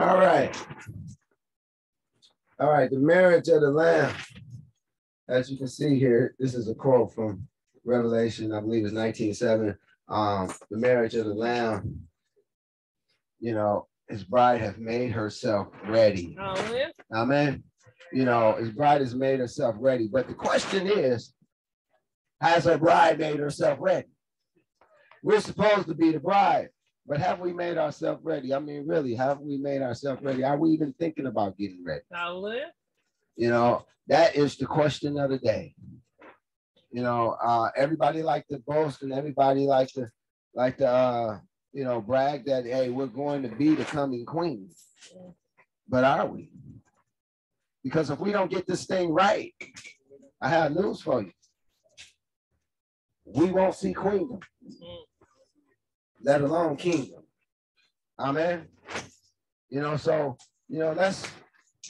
[0.00, 0.56] All right.
[2.58, 4.16] All right, the marriage of the Lamb.
[5.28, 7.46] As you can see here, this is a quote from
[7.84, 9.76] Revelation, I believe it's 19:7.
[10.08, 12.08] Um, the marriage of the Lamb,
[13.40, 16.34] you know, his bride has made herself ready.
[16.40, 16.92] Amen.
[17.14, 17.64] Amen.
[18.10, 20.08] You know, his bride has made herself ready.
[20.08, 21.34] But the question is,
[22.40, 24.08] has her bride made herself ready?
[25.22, 26.70] We're supposed to be the bride,
[27.06, 28.54] but have we made ourselves ready?
[28.54, 30.44] I mean, really, have we made ourselves ready?
[30.44, 32.02] Are we even thinking about getting ready?
[32.12, 32.72] Hallelujah.
[33.36, 35.74] You know, that is the question of the day.
[36.92, 40.08] You know, uh, everybody like to boast and everybody like to
[40.54, 41.38] like to uh,
[41.72, 44.68] you know brag that hey, we're going to be the coming queen.
[45.88, 46.52] But are we?
[47.82, 49.54] Because if we don't get this thing right,
[50.40, 51.32] I have news for you.
[53.24, 54.98] We won't see queendom, Mm.
[56.22, 57.22] Let alone kingdom.
[58.18, 58.66] Amen.
[59.70, 60.36] You know, so
[60.68, 61.30] you know, let's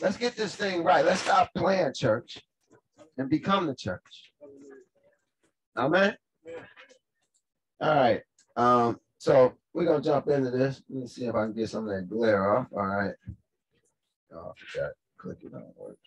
[0.00, 1.05] let's get this thing right.
[1.05, 2.39] Let's stop playing church
[3.19, 4.33] and become the church.
[5.77, 6.17] Amen.
[7.81, 8.22] All right.
[8.56, 10.83] Um, so we're gonna jump into this.
[10.89, 12.67] Let me see if I can get some of that glare off.
[12.72, 13.15] All right.
[14.33, 14.92] Oh, I forgot.
[15.19, 15.98] Click it on work.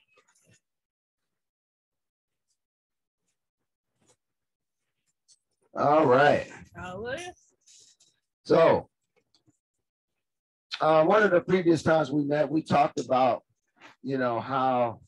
[5.76, 6.48] All right.
[6.76, 7.34] Hallelujah.
[8.46, 8.90] So,
[10.82, 13.44] uh, one of the previous times we met, we talked about,
[14.02, 15.00] you know, how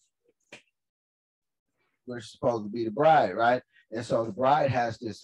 [2.08, 3.62] we're supposed to be the bride, right?
[3.92, 5.22] And so the bride has this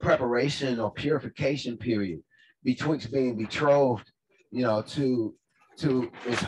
[0.00, 2.20] preparation or purification period
[2.64, 4.10] betwixt being betrothed,
[4.50, 5.34] you know, to
[5.78, 6.44] to his,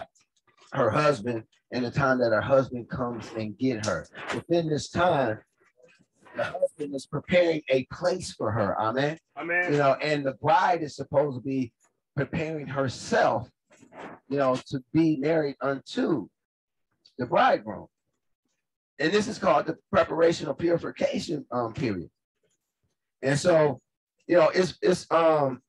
[0.72, 4.06] her husband and the time that her husband comes and get her.
[4.34, 5.38] Within this time,
[6.36, 8.80] the husband is preparing a place for her.
[8.80, 9.72] Amen Amen.
[9.72, 11.72] you know, and the bride is supposed to be
[12.16, 13.48] preparing herself,
[14.28, 16.28] you know, to be married unto
[17.18, 17.86] the bridegroom.
[18.98, 22.10] And this is called the preparation or purification um, period.
[23.22, 23.80] And so,
[24.26, 25.60] you know, it's it's um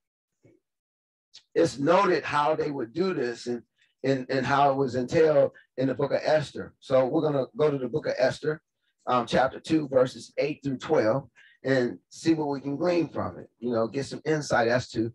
[1.55, 3.63] it's noted how they would do this and
[4.03, 6.75] and, and how it was entailed in the book of Esther.
[6.79, 8.61] So we're gonna go to the book of Esther,
[9.07, 11.29] um, chapter two, verses eight through twelve
[11.65, 13.49] and see what we can glean from it.
[13.59, 15.11] You know, get some insight as to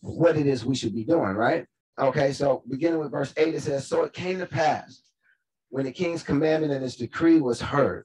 [0.00, 1.64] what it is we should be doing, right?
[1.98, 5.02] Okay, so beginning with verse 8, it says, So it came to pass
[5.70, 8.04] when the king's commandment and his decree was heard,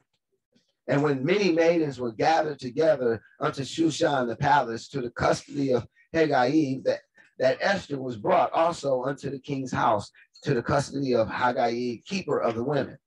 [0.87, 5.87] and when many maidens were gathered together unto Shushan the palace to the custody of
[6.13, 6.99] Hegai, that,
[7.39, 10.11] that Esther was brought also unto the king's house
[10.43, 12.97] to the custody of Hegai, keeper of the women.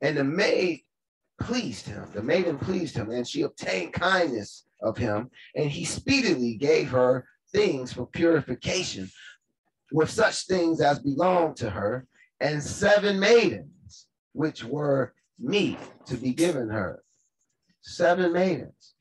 [0.00, 0.80] And the maid
[1.40, 2.06] pleased him.
[2.12, 7.26] The maiden pleased him, and she obtained kindness of him, and he speedily gave her
[7.52, 9.10] things for purification,
[9.92, 12.06] with such things as belonged to her,
[12.40, 17.02] and seven maidens, which were meet to be given her.
[17.82, 18.94] Seven maidens.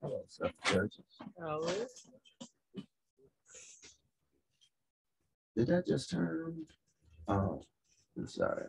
[0.00, 0.22] Hello,
[0.64, 1.04] churches.
[5.56, 6.66] Did that just turn?
[7.28, 7.62] Oh,
[8.18, 8.64] I'm sorry.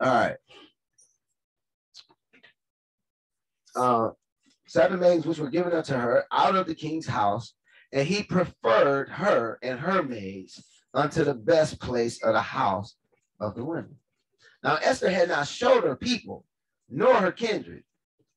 [0.00, 0.36] All right.
[3.74, 4.10] Uh,
[4.66, 7.54] seven maids which were given unto her out of the king's house,
[7.92, 10.62] and he preferred her and her maids
[10.94, 12.96] unto the best place of the house
[13.40, 13.96] of the women.
[14.62, 16.44] Now Esther had not showed her people,
[16.88, 17.84] nor her kindred,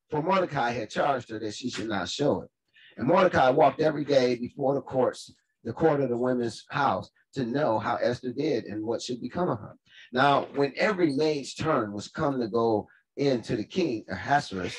[0.10, 2.50] for Mordecai had charged her that she should not show it.
[2.98, 5.34] And Mordecai walked every day before the courts,
[5.64, 9.50] the court of the women's house, to know how Esther did and what should become
[9.50, 9.76] of her.
[10.16, 12.88] Now, when every maid's turn was come to go
[13.18, 14.74] into the king Ahasuerus,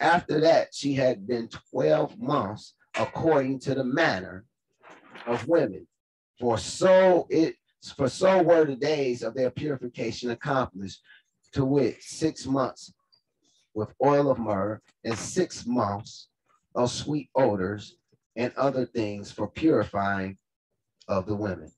[0.00, 4.44] after that she had been 12 months according to the manner
[5.26, 5.86] of women.
[6.38, 7.54] For so it
[7.96, 11.00] for so were the days of their purification accomplished,
[11.54, 12.92] to wit, six months
[13.72, 16.28] with oil of myrrh, and six months
[16.74, 17.96] of sweet odors
[18.36, 20.36] and other things for purifying
[21.08, 21.72] of the women.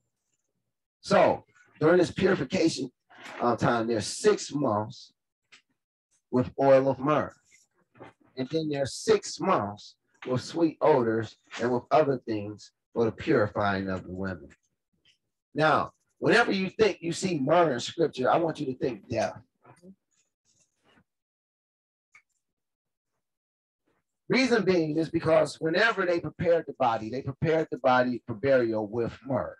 [1.00, 1.44] So
[1.80, 2.90] during this purification
[3.40, 5.12] uh, time, there's six months
[6.30, 7.32] with oil of myrrh.
[8.36, 13.88] And then there's six months with sweet odors and with other things for the purifying
[13.88, 14.48] of the women.
[15.54, 19.40] Now, whenever you think you see myrrh in scripture, I want you to think death.
[24.28, 28.86] Reason being is because whenever they prepared the body, they prepared the body for burial
[28.86, 29.56] with myrrh.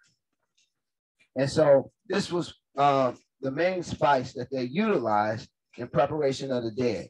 [1.37, 6.71] And so this was uh, the main spice that they utilized in preparation of the
[6.71, 7.09] dead.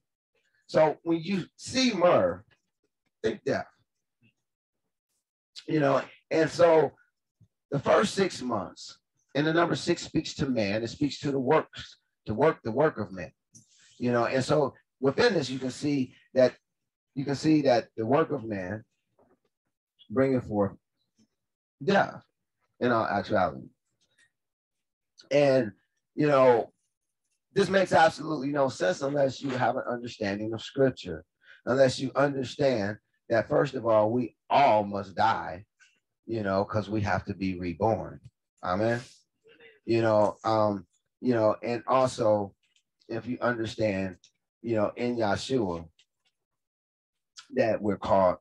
[0.67, 2.45] So when you see myrrh,
[3.23, 3.67] think death.
[5.67, 6.93] You know, and so
[7.71, 8.99] the first six months,
[9.35, 12.73] and the number six speaks to man, it speaks to the works, to work, the
[12.73, 13.33] work of man.
[13.99, 16.55] You know, and so within this, you can see that
[17.15, 18.85] you can see that the work of man
[20.11, 20.73] bringing forth
[21.83, 22.23] death
[22.81, 23.69] in all actuality.
[25.31, 25.73] And
[26.19, 26.69] you know,
[27.55, 31.25] this makes absolutely no sense unless you have an understanding of scripture,
[31.65, 32.97] unless you understand
[33.29, 35.65] that first of all, we all must die,
[36.27, 38.19] you know, because we have to be reborn.
[38.65, 39.01] Amen.
[39.87, 40.89] You know, um,
[41.21, 42.53] you know, and also
[43.09, 44.17] if you understand,
[44.61, 45.85] you know, in Yeshua
[47.55, 48.39] that we're called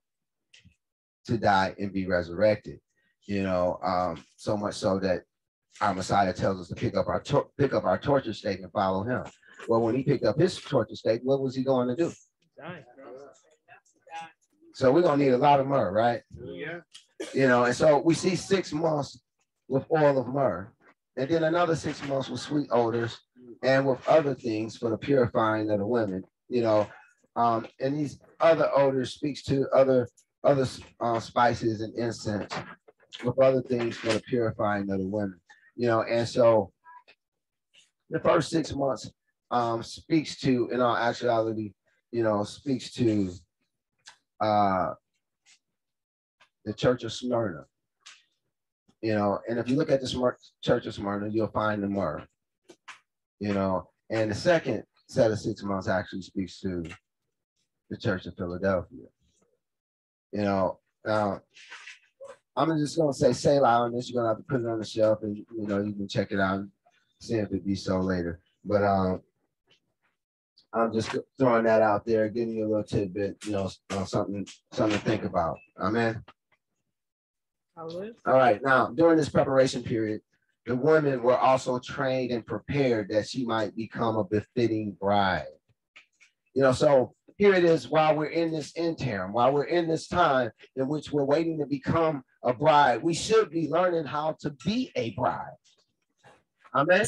[1.28, 2.80] to die and be resurrected,
[3.28, 5.22] you know, um, so much so that
[5.82, 7.24] our Messiah tells us to pick up our
[7.58, 9.24] pick up our torture stake and follow him.
[9.68, 12.12] Well, when he picked up his torture stake, what was he going to do?
[12.60, 12.84] Die.
[14.74, 16.22] So we're gonna need a lot of myrrh, right?
[16.40, 16.82] Yeah.
[17.34, 19.20] You know, and so we see six months
[19.68, 20.72] with oil of myrrh,
[21.16, 23.20] and then another six months with sweet odors
[23.64, 26.24] and with other things for the purifying of the women.
[26.48, 26.88] You know,
[27.36, 30.08] um, and these other odors speaks to other
[30.44, 30.68] other
[31.00, 32.54] uh, spices and incense
[33.24, 35.40] with other things for the purifying of the women.
[35.78, 36.72] You know, and so
[38.10, 39.12] the first six months
[39.52, 41.74] um, speaks to, in all actuality,
[42.12, 43.32] you know, speaks to
[44.42, 44.94] uh,
[46.66, 47.66] the Church of Smyrna.
[49.04, 50.34] You know, and if you look at the
[50.64, 52.24] Church of Smyrna, you'll find the myrrh.
[53.40, 56.84] You know, and the second set of six months actually speaks to
[57.92, 59.06] the Church of Philadelphia.
[60.32, 61.42] You know, now
[62.58, 64.10] I'm just gonna say Selah and this.
[64.10, 66.32] You're gonna have to put it on the shelf, and you know you can check
[66.32, 66.72] it out, and
[67.22, 68.40] see if it be so later.
[68.66, 69.22] But um,
[70.74, 73.70] I'm just throwing that out there, giving you a little tidbit, you know,
[74.06, 75.58] something something to think about.
[75.80, 76.24] Amen.
[78.26, 78.60] All right.
[78.64, 80.22] Now, during this preparation period,
[80.66, 85.46] the women were also trained and prepared that she might become a befitting bride.
[86.56, 90.08] You know, so here it is while we're in this interim, while we're in this
[90.08, 94.52] time in which we're waiting to become a bride, we should be learning how to
[94.66, 95.58] be a bride.
[96.76, 97.06] Amen.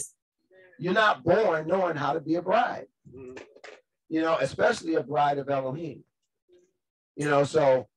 [0.79, 2.87] You're not born knowing how to be a bride
[4.09, 6.03] you know, especially a bride of Elohim.
[7.15, 7.87] You know, so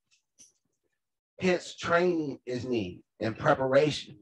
[1.40, 4.16] hence training is needed and preparation,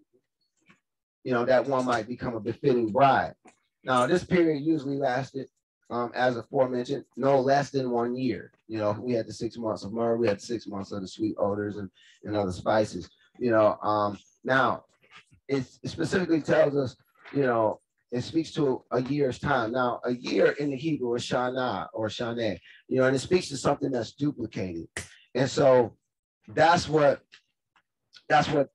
[1.24, 3.34] you know, that one might become a befitting bride.
[3.82, 5.48] Now, this period usually lasted,
[5.90, 8.52] um, as aforementioned, no less than one year.
[8.68, 11.08] You know, we had the six months of myrrh, we had six months of the
[11.08, 11.90] sweet odors and,
[12.24, 13.10] and other spices.
[13.38, 14.84] You know, um, now
[15.48, 16.96] it specifically tells us,
[17.32, 17.80] you know,
[18.12, 19.72] it speaks to a year's time.
[19.72, 22.58] Now, a year in the Hebrew is shana or shane,
[22.88, 24.88] you know, and it speaks to something that's duplicated.
[25.34, 25.96] And so
[26.48, 27.20] that's what
[28.28, 28.68] that's what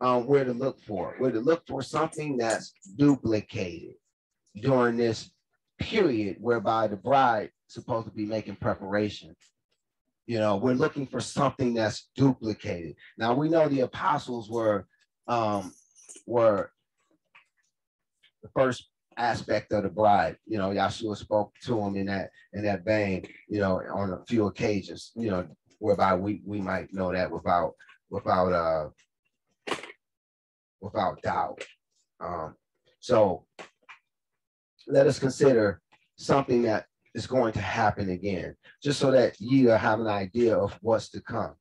[0.00, 1.16] um, we're to look for.
[1.18, 3.94] We're to look for something that's duplicated
[4.56, 5.30] during this
[5.80, 9.34] period whereby the bride supposed to be making preparation.
[10.26, 12.94] You know, we're looking for something that's duplicated.
[13.18, 14.86] Now we know the apostles were
[15.26, 15.72] um,
[16.26, 16.70] were
[18.42, 20.36] the first aspect of the bride.
[20.46, 24.24] You know, Yeshua spoke to him in that in that vein, you know, on a
[24.26, 25.46] few occasions, you know,
[25.78, 27.72] whereby we we might know that without
[28.10, 29.74] without uh
[30.80, 31.64] without doubt.
[32.20, 32.54] Um,
[33.00, 33.46] so
[34.90, 35.80] let us consider
[36.16, 40.76] something that is going to happen again, just so that you have an idea of
[40.82, 41.54] what's to come.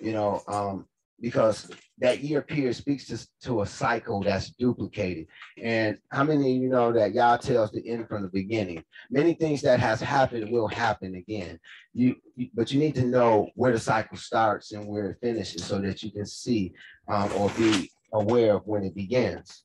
[0.00, 0.86] You know, um,
[1.20, 5.26] because that year period speaks to, to a cycle that's duplicated.
[5.60, 8.84] And how many of you know that Yah tells the end from the beginning?
[9.10, 11.58] Many things that has happened will happen again.
[11.92, 15.64] You, you but you need to know where the cycle starts and where it finishes
[15.64, 16.72] so that you can see
[17.08, 19.64] um, or be aware of when it begins.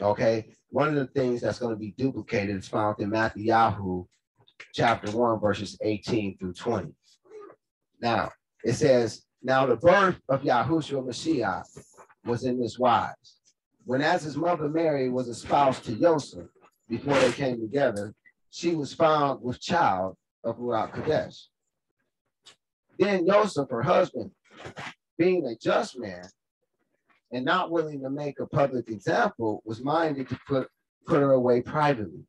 [0.00, 0.46] Okay.
[0.70, 3.52] One of the things that's going to be duplicated is found in Matthew
[4.72, 6.92] chapter 1, verses 18 through 20.
[8.00, 8.30] Now,
[8.64, 11.64] it says, now, the birth of Yahushua Mashiach
[12.26, 13.14] was in this wise.
[13.84, 16.48] When as his mother Mary was espoused to Joseph
[16.88, 18.14] before they came together,
[18.50, 21.48] she was found with child of Ruach Kadesh.
[22.98, 24.30] Then Joseph, her husband,
[25.16, 26.24] being a just man
[27.32, 30.68] and not willing to make a public example, was minded to put,
[31.06, 32.24] put her away privately.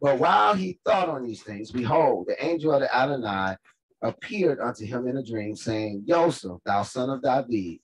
[0.00, 3.56] But while he thought on these things, behold, the angel of the Adonai
[4.02, 7.80] appeared unto him in a dream, saying, Joseph, thou son of David,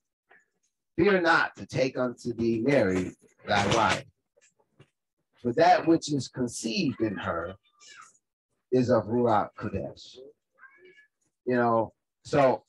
[0.97, 3.13] fear not to take unto thee Mary,
[3.47, 4.05] thy wife.
[5.43, 7.55] For that which is conceived in her
[8.73, 10.17] is of Ruach Kodesh.
[11.47, 11.93] You know,
[12.25, 12.65] so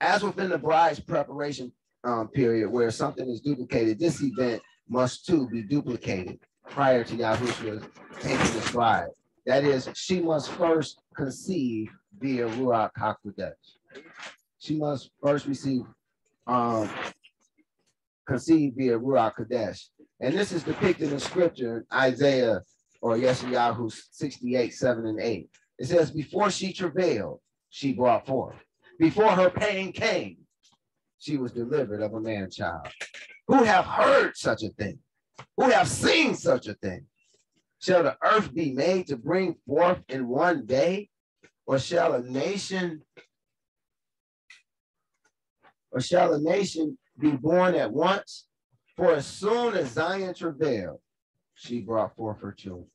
[0.00, 1.72] as within the bride's preparation
[2.06, 7.84] um, period where something is duplicated, this event must too be duplicated prior to Yahushua's
[8.20, 9.08] taking the bride.
[9.44, 13.52] That is, she must first conceive via Ruach HaKodesh.
[14.58, 15.82] She must first receive,
[16.46, 16.88] um,
[18.26, 19.88] conceive via Ruach Kadesh.
[20.20, 22.62] And this is depicted in scripture, Isaiah
[23.00, 25.48] or Yeshayahu 68, 7 and 8.
[25.78, 28.56] It says, before she travailed, she brought forth.
[28.98, 30.38] Before her pain came,
[31.18, 32.88] she was delivered of a man child.
[33.48, 34.98] Who have heard such a thing?
[35.56, 37.06] Who have seen such a thing?
[37.80, 41.08] Shall the earth be made to bring forth in one day?
[41.66, 43.02] Or shall a nation
[45.90, 48.46] or shall a nation be born at once?
[48.96, 51.00] For as soon as Zion travailed,
[51.54, 52.90] she brought forth her children.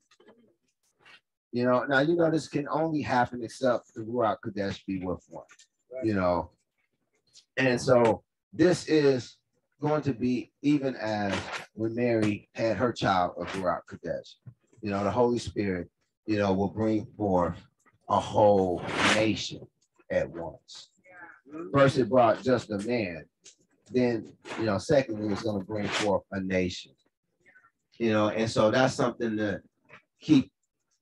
[1.52, 5.24] You know, now you know this can only happen except the Ruach Kadesh be with
[5.30, 5.46] one.
[6.04, 6.52] You know,
[7.58, 8.24] and so
[8.54, 9.38] this is
[9.82, 11.34] going to be even as
[11.74, 14.36] when Mary had her child of Barak Kadesh.
[14.82, 15.90] You know, the Holy Spirit,
[16.26, 17.58] you know, will bring forth
[18.10, 18.84] a whole
[19.16, 19.66] nation
[20.12, 20.90] at once.
[21.74, 23.26] First, it brought just a man.
[23.92, 26.92] Then, you know, secondly, it's going to bring forth a nation.
[27.98, 29.62] You know, and so that's something to
[30.20, 30.52] keep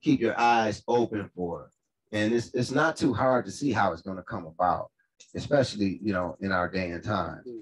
[0.02, 1.70] keep your eyes open for.
[2.12, 4.90] And it's it's not too hard to see how it's going to come about,
[5.36, 7.42] especially you know in our day and time.
[7.48, 7.62] Mm.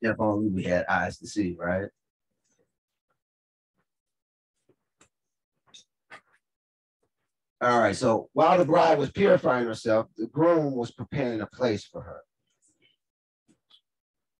[0.00, 1.88] If only we had eyes to see, right?
[7.60, 11.84] All right, so while the bride was purifying herself, the groom was preparing a place
[11.84, 12.20] for her,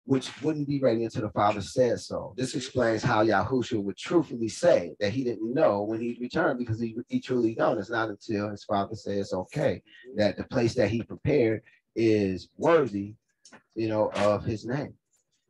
[0.08, 2.32] which wouldn't be ready until the father said so.
[2.34, 6.80] This explains how Yahushua would truthfully say that he didn't know when he returned because
[6.80, 7.76] he, he truly don't.
[7.76, 9.82] It's not until his father says okay
[10.16, 11.60] that the place that he prepared
[11.94, 13.16] is worthy,
[13.74, 14.94] you know, of his name.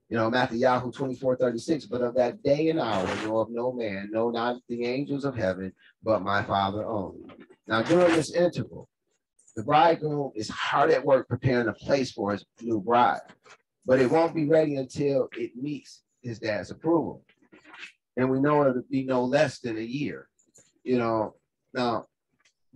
[0.08, 4.08] You know, Mattityahu 24, 36, but of that day and hour know of no man,
[4.10, 5.72] no not the angels of heaven,
[6.02, 7.30] but my father only.
[7.68, 8.88] Now, during this interval,
[9.54, 13.20] the bridegroom is hard at work preparing a place for his new bride,
[13.88, 17.24] but it won't be ready until it meets his dad's approval.
[18.18, 20.28] And we know it'll be no less than a year.
[20.84, 21.34] You know,
[21.72, 22.04] now,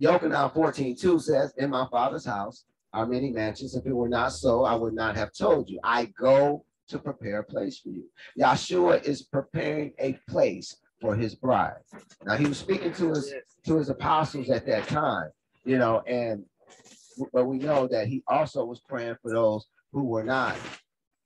[0.01, 3.75] Yochanan 14, 2 says, In my father's house are many mansions.
[3.75, 5.79] If it were not so, I would not have told you.
[5.83, 8.05] I go to prepare a place for you.
[8.39, 11.77] Yahshua is preparing a place for his bride.
[12.25, 13.33] Now he was speaking to his
[13.65, 15.29] to his apostles at that time,
[15.63, 16.43] you know, and
[17.31, 20.57] but we know that he also was praying for those who were not,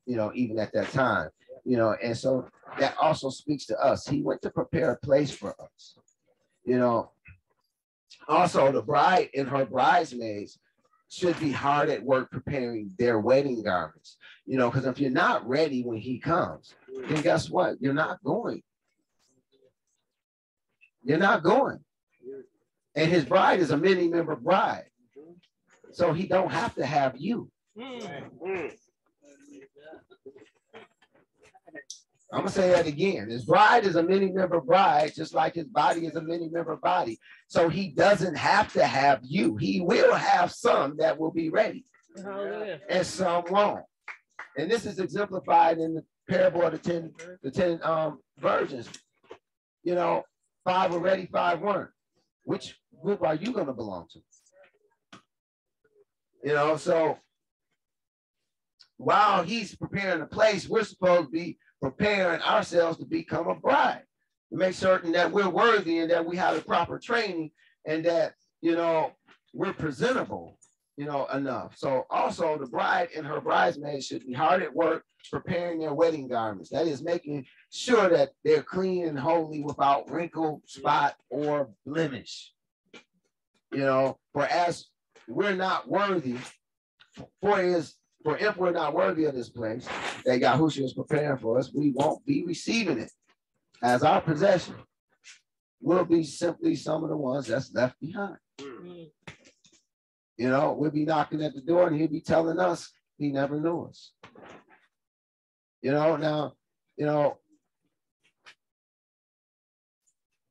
[0.07, 1.29] you know, even at that time,
[1.65, 2.47] you know, and so
[2.79, 4.07] that also speaks to us.
[4.07, 5.97] He went to prepare a place for us,
[6.63, 7.11] you know.
[8.27, 10.59] Also, the bride and her bridesmaids
[11.09, 15.47] should be hard at work preparing their wedding garments, you know, because if you're not
[15.47, 16.73] ready when he comes,
[17.07, 17.81] then guess what?
[17.81, 18.63] You're not going.
[21.03, 21.79] You're not going.
[22.95, 24.85] And his bride is a many member bride.
[25.91, 27.49] So he don't have to have you.
[27.77, 28.29] Mm.
[28.45, 28.71] Mm.
[32.33, 33.29] I'm gonna say that again.
[33.29, 36.75] His bride is a many member bride, just like his body is a many member
[36.75, 37.19] body.
[37.47, 39.55] So he doesn't have to have you.
[39.55, 41.85] He will have some that will be ready,
[42.89, 43.85] and some won't.
[44.57, 48.89] And this is exemplified in the parable of the ten, the ten um, virgins.
[49.83, 50.23] You know,
[50.65, 51.91] five were ready, five weren't.
[52.43, 55.19] Which group are you going to belong to?
[56.43, 57.19] You know, so
[58.97, 64.03] while he's preparing the place, we're supposed to be preparing ourselves to become a bride,
[64.51, 67.51] to make certain that we're worthy and that we have the proper training
[67.85, 69.11] and that, you know,
[69.53, 70.57] we're presentable,
[70.97, 71.77] you know, enough.
[71.77, 76.27] So also the bride and her bridesmaids should be hard at work preparing their wedding
[76.27, 76.69] garments.
[76.69, 82.53] That is making sure that they're clean and holy without wrinkle, spot, or blemish.
[83.71, 84.85] You know, for as
[85.27, 86.37] we're not worthy,
[87.41, 89.87] for is for if we're not worthy of this place
[90.25, 93.11] that Yahushua is preparing for us, we won't be receiving it
[93.81, 94.75] as our possession.
[95.81, 98.37] We'll be simply some of the ones that's left behind.
[98.59, 103.59] You know, we'll be knocking at the door and he'll be telling us he never
[103.59, 104.11] knew us.
[105.81, 106.53] You know, now,
[106.97, 107.37] you know,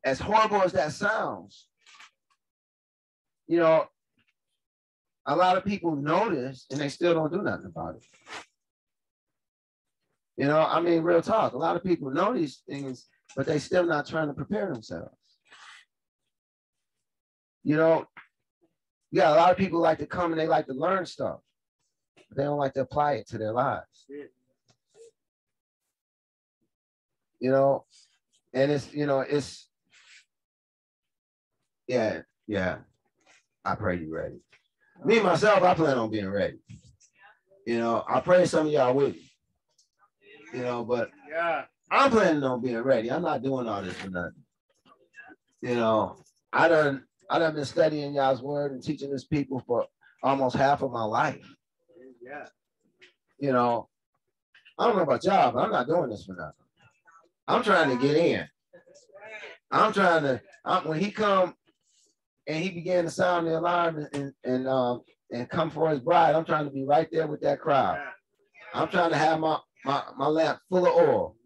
[0.04, 1.68] as horrible as that sounds,
[3.49, 3.87] you know,
[5.26, 8.04] a lot of people notice and they still don't do nothing about it.
[10.37, 11.54] You know, I mean, real talk.
[11.54, 15.16] A lot of people know these things, but they still not trying to prepare themselves.
[17.64, 18.06] You know,
[19.11, 21.40] yeah, a lot of people like to come and they like to learn stuff.
[22.37, 24.06] They don't like to apply it to their lives.
[27.40, 27.85] You know,
[28.52, 29.68] and it's you know it's
[31.87, 32.78] yeah yeah.
[33.64, 34.37] I pray you ready.
[35.06, 36.58] Me myself, I plan on being ready.
[37.64, 39.30] You know, I pray some of y'all with me.
[40.52, 43.08] You know, but yeah, I'm planning on being ready.
[43.12, 44.42] I'm not doing all this for nothing.
[45.62, 46.16] You know,
[46.52, 49.86] I done I done been studying y'all's word and teaching this people for
[50.25, 51.54] almost half of my life.
[52.20, 52.46] Yeah.
[53.38, 53.88] You know,
[54.76, 56.52] I don't know about y'all, but I'm not doing this for nothing.
[57.46, 58.48] I'm trying to get in.
[59.70, 60.40] I'm trying to.
[60.64, 61.54] I'm, when he come
[62.47, 66.35] and he began to sound the alarm and and um and come for his bride,
[66.35, 67.99] I'm trying to be right there with that crowd.
[68.75, 71.37] I'm trying to have my my, my lamp full of oil.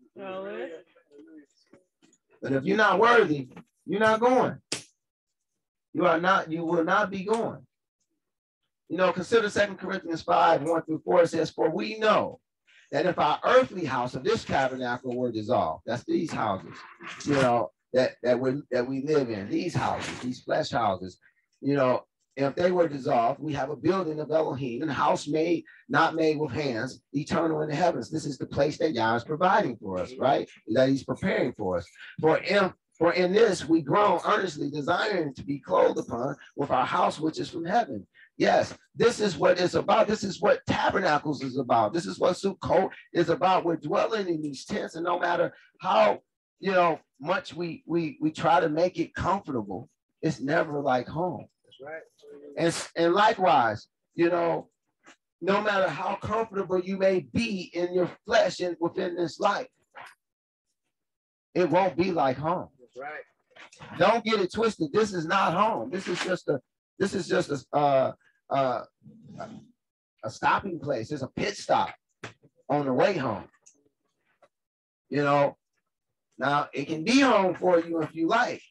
[2.42, 3.49] But if you're not worthy,
[3.87, 4.57] you're not going.
[5.92, 7.66] You are not, you will not be going.
[8.88, 12.40] You know, consider Second Corinthians 5, 1 through 4 It says, For we know
[12.92, 16.75] that if our earthly house of this tabernacle were dissolved, that's these houses,
[17.25, 21.18] you know, that, that we that we live in, these houses, these flesh houses,
[21.61, 22.04] you know,
[22.37, 26.38] if they were dissolved, we have a building of Elohim, a house made, not made
[26.38, 28.11] with hands, eternal in the heavens.
[28.11, 30.49] This is the place that Yah is providing for us, right?
[30.68, 31.87] That He's preparing for us.
[32.20, 36.87] For in, for in this we groan earnestly, desiring to be clothed upon with our
[36.87, 38.06] house which is from heaven.
[38.37, 40.06] Yes, this is what it's about.
[40.09, 41.92] This is what tabernacles is about.
[41.92, 43.66] This is what Sukkot is about.
[43.66, 46.20] We're dwelling in these tents, and no matter how
[46.60, 49.88] you know much we we we try to make it comfortable,
[50.22, 51.46] it's never like home.
[51.64, 52.02] That's right.
[52.56, 54.68] And, and likewise, you know,
[55.40, 59.68] no matter how comfortable you may be in your flesh and within this life,
[61.54, 62.68] it won't be like home.
[62.78, 63.98] That's right.
[63.98, 64.92] Don't get it twisted.
[64.92, 65.90] This is not home.
[65.90, 66.60] This is just a
[66.98, 68.12] this is just a uh,
[68.50, 68.82] uh,
[70.24, 71.10] a stopping place.
[71.10, 71.94] It's a pit stop
[72.68, 73.44] on the way home.
[75.08, 75.56] You know,
[76.40, 78.62] now it can be home for you if you like,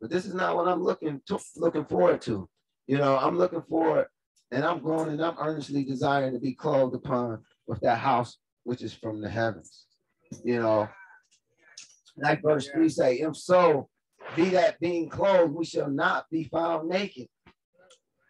[0.00, 2.48] but this is not what I'm looking to, looking forward to.
[2.86, 4.08] You know, I'm looking for
[4.52, 8.82] and I'm growing and I'm earnestly desiring to be clothed upon with that house which
[8.82, 9.86] is from the heavens.
[10.44, 10.88] You know,
[12.16, 13.88] like verse 3 say, if so,
[14.36, 17.26] be that being clothed, we shall not be found naked.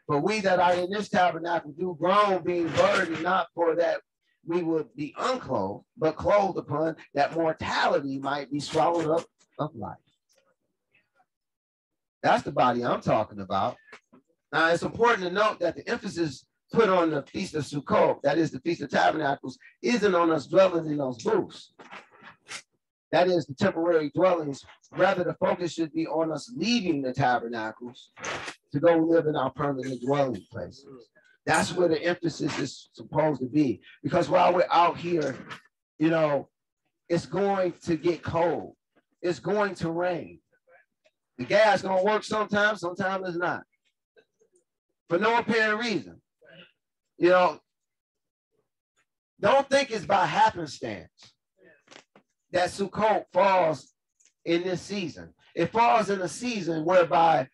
[0.07, 4.01] But we that are in this tabernacle do groan, being burdened, not for that
[4.49, 9.27] we would be unclothed, but clothed upon that mortality might be swallowed up
[9.59, 9.97] of life.
[12.23, 13.77] That's the body I'm talking about.
[14.53, 18.39] Now, it's important to note that the emphasis put on the Feast of Sukkot, that
[18.39, 21.75] is the Feast of Tabernacles, isn't on us dwelling in those booths.
[23.13, 24.65] That is the temporary dwellings.
[24.97, 28.11] Rather, the focus should be on us leaving the tabernacles
[28.73, 30.87] to go live in our permanent dwelling places.
[31.47, 33.81] That's where the emphasis is supposed to be.
[34.03, 35.37] Because while we're out here,
[35.99, 36.49] you know,
[37.09, 38.75] it's going to get cold.
[39.23, 40.41] It's going to rain.
[41.39, 43.63] The gas gonna work sometimes, sometimes it's not
[45.09, 46.21] for no apparent reason.
[47.17, 47.59] You know,
[49.41, 51.11] don't think it's by happenstance
[52.53, 53.93] that Sukkot falls
[54.45, 55.33] in this season.
[55.55, 57.49] It falls in a season whereby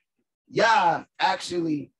[0.49, 1.93] Yah actually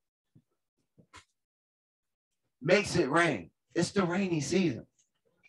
[2.65, 3.51] makes it rain.
[3.75, 4.87] It's the rainy season.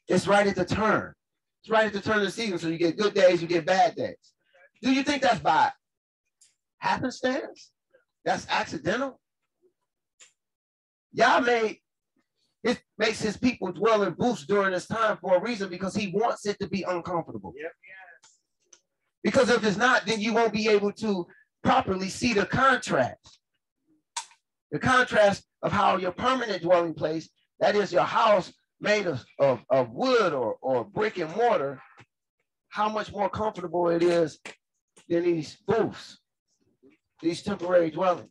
[0.08, 1.14] It's right at the turn.
[1.64, 2.60] It's right at the turn of the season.
[2.60, 4.16] So you get good days, you get bad days.
[4.82, 5.72] Do you think that's by
[6.80, 7.72] happenstance?
[8.24, 9.20] That's accidental?
[11.14, 11.80] Yah made
[12.66, 16.12] it makes his people dwell in booths during this time for a reason because he
[16.12, 17.54] wants it to be uncomfortable.
[17.56, 17.72] Yep.
[19.24, 21.28] Because if it's not, then you won't be able to
[21.64, 23.40] properly see the contrast.
[24.76, 27.30] The contrast of how your permanent dwelling place,
[27.62, 31.82] that is your house made of, of, of wood or, or brick and mortar,
[32.68, 34.38] how much more comfortable it is
[35.08, 36.20] than these booths,
[37.22, 38.28] these temporary dwellings.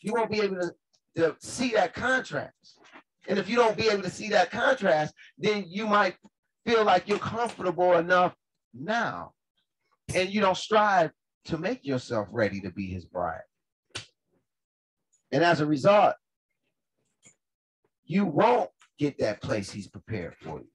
[0.00, 0.72] You won't be able to
[1.14, 2.80] to see that contrast.
[3.28, 6.16] And if you don't be able to see that contrast, then you might
[6.66, 8.34] feel like you're comfortable enough
[8.74, 9.30] now.
[10.12, 11.12] And you don't strive
[11.44, 13.42] to make yourself ready to be his bride.
[15.32, 16.14] And as a result,
[18.04, 20.68] you won't get that place he's prepared for you.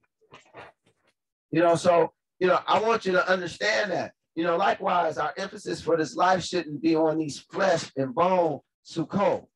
[1.50, 4.12] You know, so, you know, I want you to understand that.
[4.34, 8.60] You know, likewise, our emphasis for this life shouldn't be on these flesh and bone
[8.86, 9.46] Sukkot.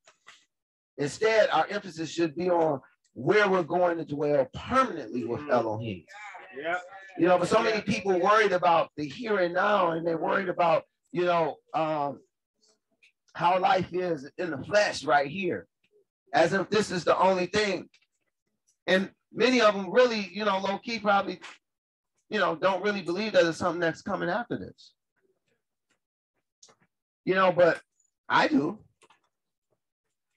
[0.99, 2.81] Instead, our emphasis should be on
[3.15, 5.51] where we're going to dwell permanently with mm-hmm.
[5.51, 6.05] Elohim.
[6.61, 6.79] Yeah.
[7.19, 10.49] You know, but so many people worried about the here and now, and they're worried
[10.49, 12.21] about, you know, um,
[13.35, 15.67] how life is in the flesh right here,
[16.35, 17.89] as if this is the only thing.
[18.87, 21.41] And many of them really, you know, low key probably,
[22.29, 24.93] you know, don't really believe that there's something that's coming after this.
[27.25, 27.81] You know, but
[28.29, 28.79] I do.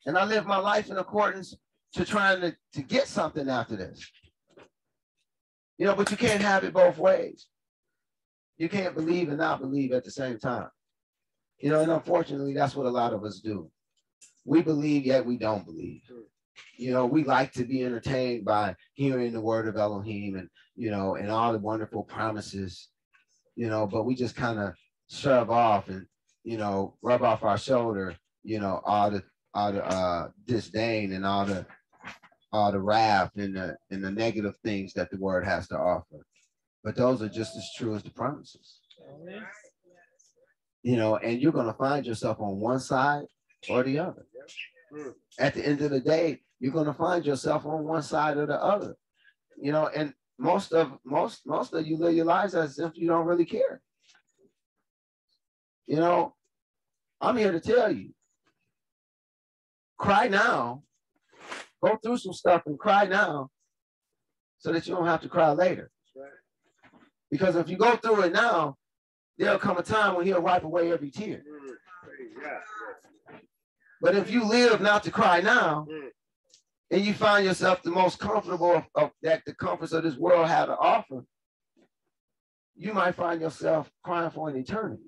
[0.06, 1.56] And I live my life in accordance
[1.94, 4.08] to trying to, to get something after this.
[5.78, 7.48] You know, but you can't have it both ways.
[8.58, 10.70] You can't believe and not believe at the same time.
[11.60, 13.72] You know, and unfortunately, that's what a lot of us do.
[14.46, 16.02] We believe, yet we don't believe.
[16.78, 20.91] You know, we like to be entertained by hearing the word of Elohim and, you
[20.91, 22.89] know, and all the wonderful promises,
[23.56, 24.74] you know, but we just kind of
[25.10, 26.06] shove off and,
[26.44, 31.26] you know, rub off our shoulder, you know, all the, all the uh, disdain and
[31.26, 31.65] all the,
[32.52, 36.26] all the wrath and the, and the negative things that the word has to offer.
[36.84, 38.80] But those are just as true as the promises.
[40.86, 43.24] You know, and you're going to find yourself on one side
[43.71, 44.28] or the other.
[45.39, 48.45] At the end of the day, you're going to find yourself on one side or
[48.45, 48.93] the other.
[49.60, 53.08] You know, and most of most most of you live your lives as if you
[53.08, 53.82] don't really care.
[55.88, 56.36] You know,
[57.19, 58.13] I'm here to tell you.
[59.98, 60.84] Cry now.
[61.84, 63.50] Go through some stuff and cry now
[64.60, 65.89] so that you don't have to cry later.
[67.32, 68.78] Because if you go through it now,
[69.38, 71.43] there'll come a time when he'll wipe away every tear.
[74.02, 75.88] But if you live not to cry now,
[76.91, 80.48] and you find yourself the most comfortable of, of that the comforts of this world
[80.48, 81.26] have to offer,
[82.76, 85.02] you might find yourself crying for an eternity.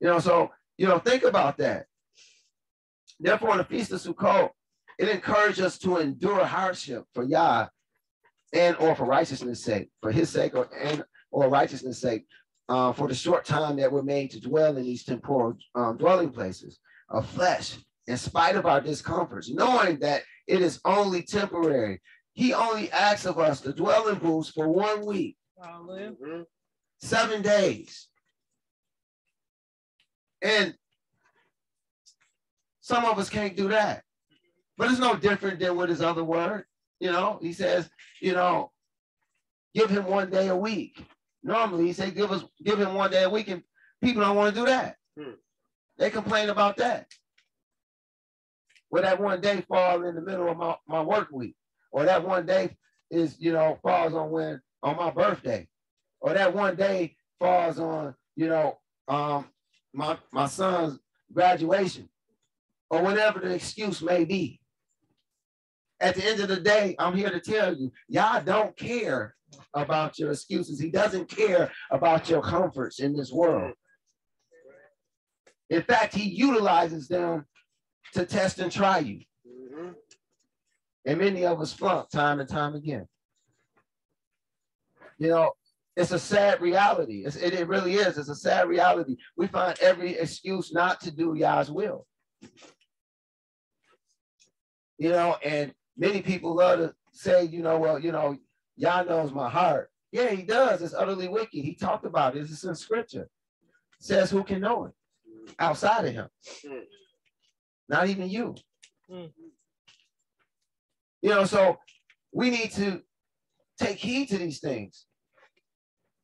[0.00, 1.86] You know, so you know, think about that.
[3.20, 4.50] Therefore, the Feast of Sukkot,
[4.98, 7.68] it encourages us to endure hardship for Yah
[8.52, 12.26] and or for righteousness' sake, for his sake or and or righteousness' sake,
[12.68, 16.30] uh, for the short time that we're made to dwell in these temporal um, dwelling
[16.30, 16.78] places
[17.10, 22.00] of flesh, in spite of our discomforts, knowing that it is only temporary.
[22.32, 26.42] He only asks of us to dwell in booths for one week, mm-hmm.
[27.00, 28.08] seven days.
[30.42, 30.74] And
[32.80, 34.02] some of us can't do that.
[34.76, 36.64] But it's no different than with his other word.
[37.00, 37.88] You know, he says,
[38.20, 38.72] you know,
[39.74, 41.04] give him one day a week.
[41.44, 43.62] Normally, he said, give us, give him one day a week, and
[44.02, 44.96] people don't want to do that.
[45.16, 45.34] Hmm.
[45.98, 47.06] They complain about that.
[48.88, 51.54] Where that one day fall in the middle of my, my work week,
[51.92, 52.76] or that one day
[53.10, 55.68] is, you know, falls on when on my birthday,
[56.20, 58.78] or that one day falls on, you know,
[59.08, 59.46] um,
[59.92, 60.98] my my son's
[61.32, 62.08] graduation,
[62.88, 64.60] or whatever the excuse may be.
[66.00, 69.34] At the end of the day, I'm here to tell you, y'all don't care
[69.74, 70.80] about your excuses.
[70.80, 73.74] He doesn't care about your comforts in this world.
[75.70, 77.46] In fact, he utilizes them
[78.12, 79.20] to test and try you.
[79.46, 79.90] Mm-hmm.
[81.06, 83.06] And many of us flunk time and time again.
[85.18, 85.52] You know,
[85.96, 87.24] it's a sad reality.
[87.24, 88.18] It, it really is.
[88.18, 89.16] It's a sad reality.
[89.36, 92.06] We find every excuse not to do Yah's will.
[94.98, 98.36] You know, and many people love to say, you know, well, you know,
[98.76, 99.90] Yah knows my heart.
[100.12, 100.82] Yeah, he does.
[100.82, 101.64] It's utterly wicked.
[101.64, 102.40] He talked about it.
[102.40, 103.22] It's in scripture.
[103.22, 104.92] It says who can know it
[105.58, 106.28] outside of him?
[107.88, 108.54] Not even you.
[109.10, 109.30] Mm.
[111.22, 111.78] You know, so
[112.32, 113.02] we need to
[113.78, 115.06] take heed to these things.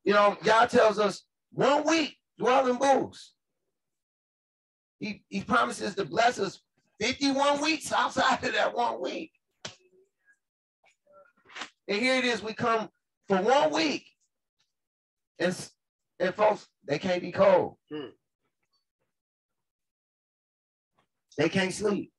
[0.05, 3.35] You know, Yah tells us one week dwell in booths.
[4.99, 6.61] He, he promises to bless us
[7.01, 9.33] 51 weeks outside of that one week.
[11.91, 12.89] And here it is, we come
[13.27, 14.07] for one week.
[15.41, 15.55] And,
[16.21, 17.79] and folks, they can't be cold.
[17.93, 18.11] Hmm.
[21.37, 22.13] They can't sleep.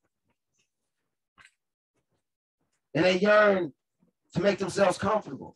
[2.94, 3.72] And they yearn
[4.34, 5.56] to make themselves comfortable.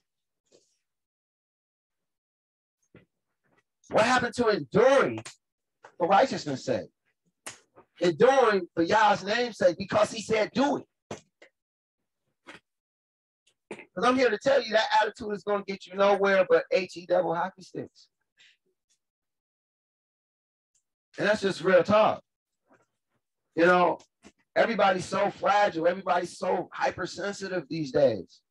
[3.90, 5.26] What happened to enduring
[5.98, 6.90] for righteousness' sake?
[8.00, 10.86] Enduring for Yah's name's sake because he said do it.
[13.96, 16.66] Because I'm here to tell you that attitude is going to get you nowhere but
[16.72, 18.08] HE double hockey sticks.
[21.18, 22.22] And that's just real talk.
[23.56, 24.00] You know,
[24.56, 25.88] everybody's so fragile.
[25.88, 28.42] Everybody's so hypersensitive these days.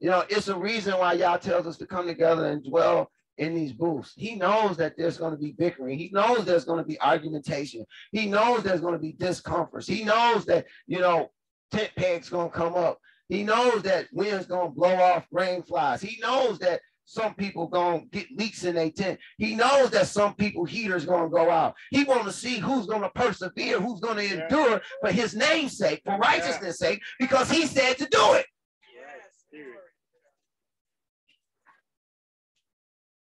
[0.00, 3.54] You know, it's a reason why Yah tells us to come together and dwell in
[3.54, 4.12] these booths.
[4.16, 5.98] He knows that there's going to be bickering.
[5.98, 7.84] He knows there's going to be argumentation.
[8.10, 9.86] He knows there's going to be discomforts.
[9.86, 11.30] He knows that, you know,
[11.70, 12.98] tent pegs going to come up.
[13.28, 16.00] He knows that wind's gonna blow off rain flies.
[16.00, 19.18] He knows that some people gonna get leaks in their tent.
[19.38, 21.74] He knows that some people heaters gonna go out.
[21.90, 26.16] He want to see who's gonna persevere, who's gonna endure for his name's sake, for
[26.18, 28.46] righteousness' sake, because he said to do it.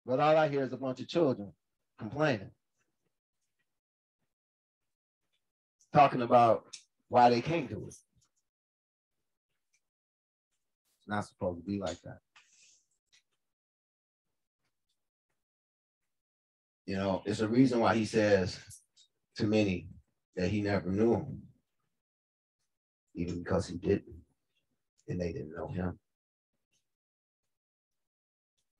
[0.06, 1.52] But all I hear is a bunch of children
[1.98, 2.50] complaining,
[5.94, 6.64] talking about
[7.08, 7.94] why they can't do it.
[11.04, 12.18] It's not supposed to be like that.
[16.86, 18.58] You know, it's a reason why he says
[19.36, 19.88] to many
[20.34, 21.42] that he never knew him,
[23.14, 24.16] even because he didn't,
[25.08, 25.98] and they didn't know him.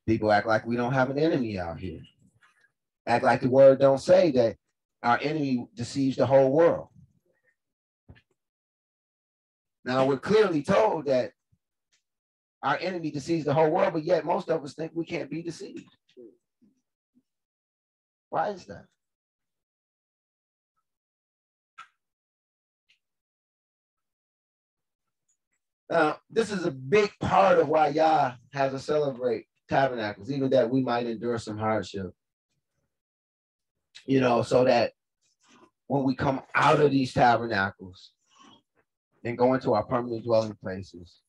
[0.07, 2.01] People act like we don't have an enemy out here.
[3.07, 4.57] Act like the word don't say that
[5.03, 6.89] our enemy deceives the whole world.
[9.85, 11.33] Now we're clearly told that
[12.65, 15.43] our enemy deceives the whole world, but yet most of us think we can't be
[15.43, 15.85] deceived.
[18.31, 18.87] Why is that?
[25.91, 30.71] Now, this is a big part of why Yah has us celebrate tabernacles, even that
[30.71, 32.13] we might endure some hardship.
[34.07, 34.93] You know, so that
[35.87, 38.13] when we come out of these tabernacles
[39.23, 41.21] and go into our permanent dwelling places,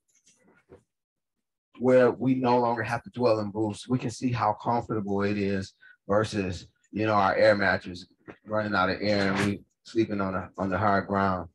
[1.80, 5.38] where we no longer have to dwell in booths, we can see how comfortable it
[5.38, 5.74] is
[6.08, 8.08] versus you know, our air mattress
[8.46, 11.50] running out of air and we sleeping on the on the hard ground,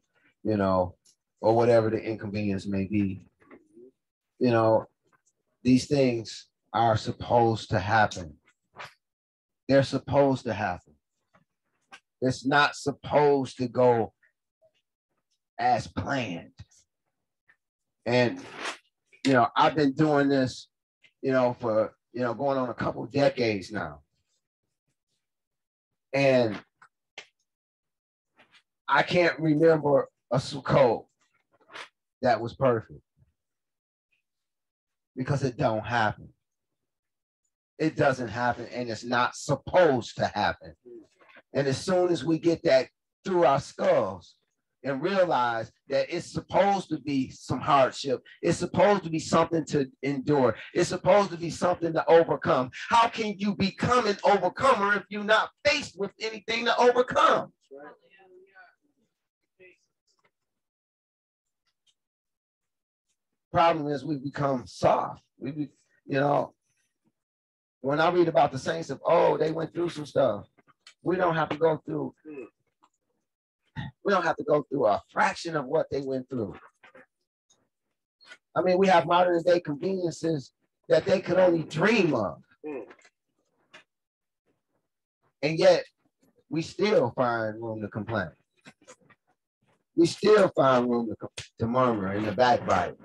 [0.44, 0.94] you know,
[1.40, 3.24] or whatever the inconvenience may be.
[4.38, 4.84] You know,
[5.62, 8.34] these things are supposed to happen.
[9.66, 10.94] They're supposed to happen.
[12.20, 14.12] It's not supposed to go
[15.58, 16.52] as planned.
[18.04, 18.40] And
[19.24, 20.68] you know, I've been doing this,
[21.22, 24.00] you know, for you know, going on a couple decades now.
[26.12, 26.58] And
[28.88, 31.04] I can't remember a Sukkot
[32.22, 33.00] that was perfect
[35.16, 36.28] because it don't happen.
[37.78, 40.74] It doesn't happen and it's not supposed to happen.
[41.54, 42.88] And as soon as we get that
[43.24, 44.34] through our skulls,
[44.84, 48.22] and realize that it's supposed to be some hardship.
[48.42, 50.56] It's supposed to be something to endure.
[50.74, 52.70] It's supposed to be something to overcome.
[52.88, 57.52] How can you become an overcomer if you're not faced with anything to overcome?
[63.52, 65.22] Problem is, we become soft.
[65.38, 65.68] We, be,
[66.06, 66.54] you know,
[67.80, 70.46] when I read about the saints of, oh, they went through some stuff.
[71.02, 72.14] We don't have to go through
[74.04, 76.54] we don't have to go through a fraction of what they went through.
[78.56, 80.52] I mean, we have modern day conveniences
[80.88, 82.42] that they could only dream of.
[82.66, 82.80] Hmm.
[85.42, 85.84] And yet,
[86.48, 88.30] we still find room to complain.
[89.96, 92.96] We still find room to, to murmur in the backbite.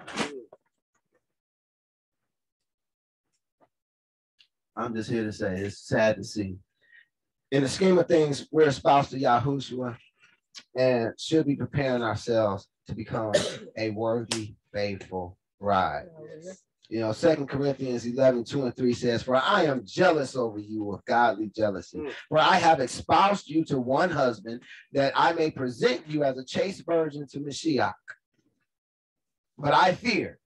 [4.75, 6.57] I'm just here to say it's sad to see.
[7.51, 9.95] In the scheme of things, we're a spouse to Yahushua
[10.75, 13.33] and should be preparing ourselves to become
[13.77, 16.07] a worthy, faithful bride.
[16.87, 20.83] You know, Second Corinthians 11, 2 and 3 says, For I am jealous over you
[20.83, 21.97] with godly jealousy.
[21.97, 22.11] Mm.
[22.29, 24.61] For I have espoused you to one husband,
[24.93, 27.93] that I may present you as a chaste virgin to Mashiach.
[29.57, 30.37] But I fear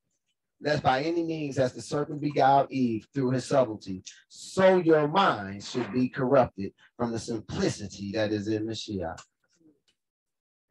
[0.62, 5.70] lest by any means, as the serpent beguiled Eve through his subtlety, so your minds
[5.70, 9.22] should be corrupted from the simplicity that is in Mashiach.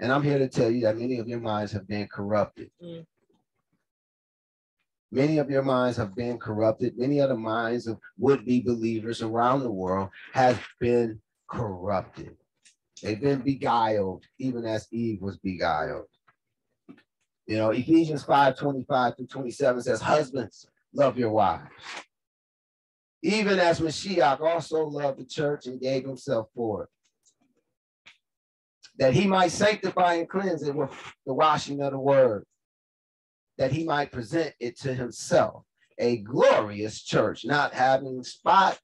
[0.01, 2.71] And I'm here to tell you that many of your minds have been corrupted.
[2.83, 3.05] Mm.
[5.11, 6.99] Many of your minds have been corrupted.
[6.99, 12.37] Many of the minds of would-be believers around the world have been corrupted.
[13.03, 16.07] They've been beguiled, even as Eve was beguiled.
[17.47, 21.71] You know, Ephesians 5 25 through 27 says, Husbands, love your wives.
[23.23, 26.89] Even as Mashiach also loved the church and gave himself for it
[28.99, 30.91] that he might sanctify and cleanse it with
[31.25, 32.45] the washing of the word,
[33.57, 35.65] that he might present it to himself,
[35.99, 38.79] a glorious church, not having spot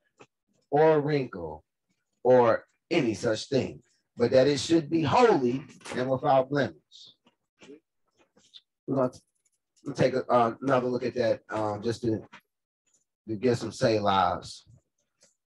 [0.70, 1.64] or wrinkle
[2.22, 3.83] or any such thing,
[4.16, 5.64] but that it should be holy
[5.96, 6.74] and without blemish.
[8.87, 12.22] We're going to take a, uh, another look at that um, just to,
[13.29, 14.64] to get some say lives,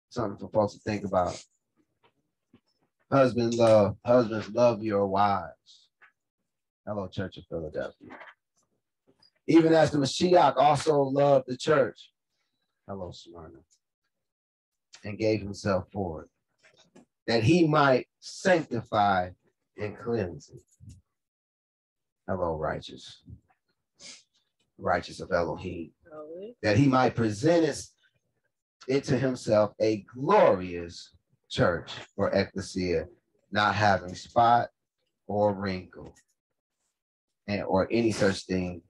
[0.09, 1.41] something for folks to think about.
[3.11, 5.89] Husband love, uh, husbands love your wives.
[6.85, 8.09] Hello, Church of Philadelphia.
[9.47, 12.11] Even as the Mashiach also loved the church.
[12.87, 13.59] Hello, Smyrna.
[15.03, 16.29] And gave himself for it,
[17.25, 19.29] that he might sanctify
[19.77, 20.61] and cleanse it.
[22.27, 23.23] Hello, righteous.
[24.77, 25.91] Righteous of Elohim.
[26.61, 27.89] That he might present
[28.87, 31.15] it to himself a glorious
[31.49, 33.07] church or ecclesia,
[33.51, 34.69] not having spot
[35.27, 36.13] or wrinkle
[37.47, 38.81] and or any such thing,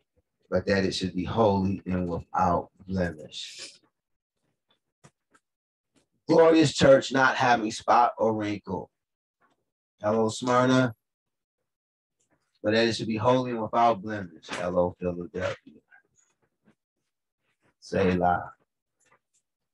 [0.49, 3.73] but that it should be holy and without blemish.
[6.27, 8.89] Glorious church not having spot or wrinkle.
[10.01, 10.93] Hello, Smyrna.
[12.61, 14.47] But that it should be holy and without blemish.
[14.49, 15.55] Hello, Philadelphia.
[17.79, 18.51] Selah.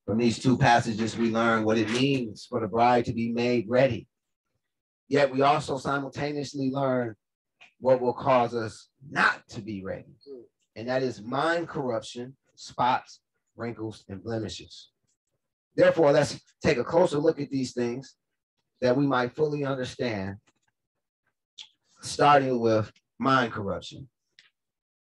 [0.06, 3.66] From these two passages, we learn what it means for the bride to be made
[3.68, 4.06] ready.
[5.08, 7.16] Yet we also simultaneously learn
[7.80, 10.14] what will cause us not to be ready.
[10.76, 13.20] And that is mind corruption, spots,
[13.56, 14.90] wrinkles, and blemishes.
[15.74, 18.14] Therefore, let's take a closer look at these things
[18.80, 20.36] that we might fully understand,
[22.00, 24.08] starting with mind corruption.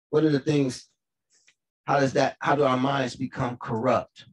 [0.10, 0.88] What are the things?
[1.86, 4.26] How does that, how do our minds become corrupt?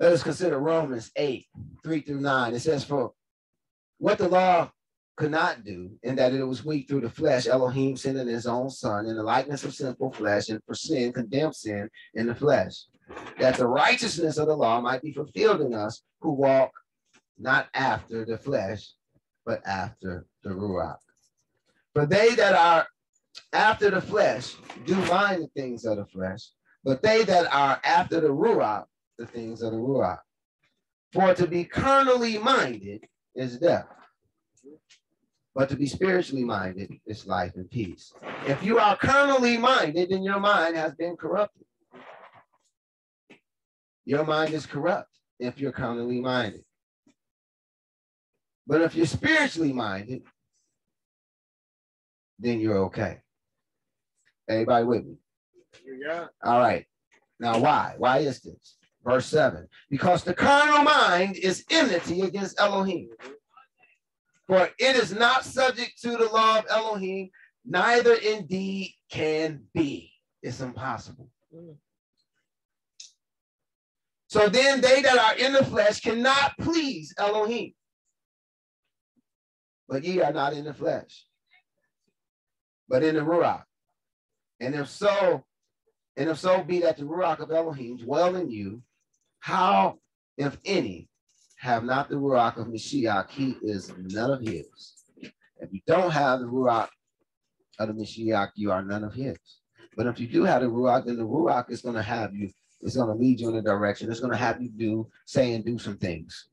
[0.00, 1.46] Let us consider Romans 8,
[1.84, 2.54] 3 through 9.
[2.54, 3.12] It says, For
[3.98, 4.70] what the law
[5.18, 8.70] could not do, in that it was weak through the flesh, Elohim sending his own
[8.70, 12.86] son in the likeness of sinful flesh, and for sin condemned sin in the flesh,
[13.38, 16.70] that the righteousness of the law might be fulfilled in us who walk
[17.38, 18.92] not after the flesh,
[19.44, 20.96] but after the Ruach.
[21.92, 22.86] For they that are
[23.52, 24.54] after the flesh
[24.86, 26.48] do mind the things of the flesh,
[26.84, 28.86] but they that are after the Ruach
[29.20, 30.18] the things of the Ruach.
[31.12, 33.04] For to be carnally minded
[33.34, 33.86] is death,
[35.54, 38.12] but to be spiritually minded is life and peace.
[38.46, 41.66] If you are carnally minded, then your mind has been corrupted.
[44.06, 46.64] Your mind is corrupt if you're carnally minded.
[48.66, 50.22] But if you're spiritually minded,
[52.38, 53.18] then you're okay.
[54.48, 55.16] Everybody with me?
[56.06, 56.26] Yeah.
[56.42, 56.86] All right.
[57.38, 57.94] Now, why?
[57.98, 58.76] Why is this?
[59.04, 63.08] Verse 7 Because the carnal mind is enmity against Elohim.
[64.46, 67.30] For it is not subject to the law of Elohim,
[67.64, 70.12] neither indeed can be.
[70.42, 71.30] It's impossible.
[71.54, 71.76] Mm.
[74.30, 77.72] So then they that are in the flesh cannot please Elohim.
[79.88, 81.26] But ye are not in the flesh,
[82.88, 83.64] but in the Ruach.
[84.60, 85.44] And if so,
[86.16, 88.82] and if so be that the Ruach of Elohim dwell in you,
[89.40, 89.98] how,
[90.36, 91.08] if any,
[91.58, 94.66] have not the Ruach of Mashiach, he is none of his.
[95.58, 96.88] If you don't have the Ruach
[97.78, 99.36] of the Mashiach, you are none of his.
[99.96, 102.48] But if you do have the Ruach, then the Ruach is going to have you,
[102.80, 104.10] it's going to lead you in a direction.
[104.10, 106.48] It's going to have you do, say, and do some things.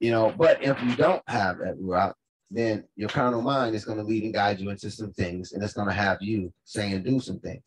[0.00, 2.14] You know, but if you don't have that Ruach,
[2.50, 5.62] then your carnal mind is going to lead and guide you into some things, and
[5.62, 7.64] it's going to have you say and do some things.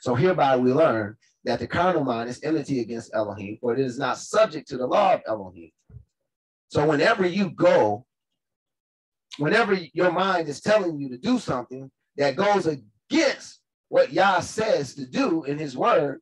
[0.00, 3.98] So hereby we learn that the carnal mind is enmity against Elohim, for it is
[3.98, 5.70] not subject to the law of Elohim.
[6.68, 8.06] So whenever you go,
[9.38, 14.94] whenever your mind is telling you to do something that goes against what Yah says
[14.94, 16.20] to do in his word,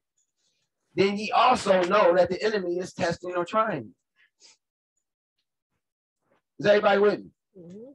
[0.94, 3.94] then ye also know that the enemy is testing or trying.
[6.58, 7.30] Is everybody with me?
[7.58, 7.90] Mm-hmm.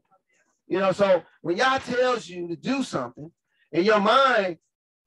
[0.68, 3.32] You know, so when Yah tells you to do something,
[3.72, 4.58] in your mind,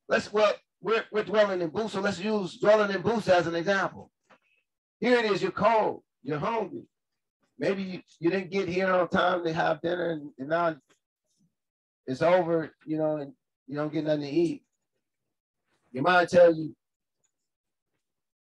[0.09, 0.52] let's well,
[0.83, 4.11] we're, we're dwelling in booths, so let's use dwelling in booths as an example.
[5.01, 6.83] Here it is, you're cold, you're hungry.
[7.59, 10.77] Maybe you, you didn't get here on time to have dinner and, and now
[12.07, 13.33] it's over, you know, and
[13.66, 14.62] you don't get nothing to eat.
[15.93, 16.75] Your mind tells you,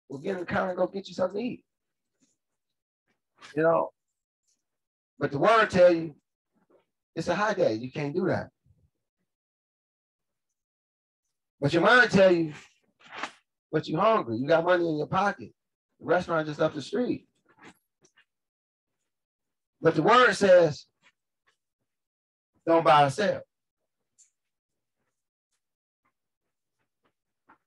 [0.09, 1.65] well, get in the car and go get you something to eat.
[3.57, 3.91] You know,
[5.19, 6.15] but the word tell you
[7.15, 7.75] it's a high day.
[7.75, 8.51] You can't do that.
[11.67, 12.53] But your mind tell you,
[13.73, 14.37] but you hungry.
[14.37, 15.51] You got money in your pocket.
[15.99, 17.27] The restaurant just up the street.
[19.83, 20.87] But the word says,
[22.65, 23.41] don't buy or sell.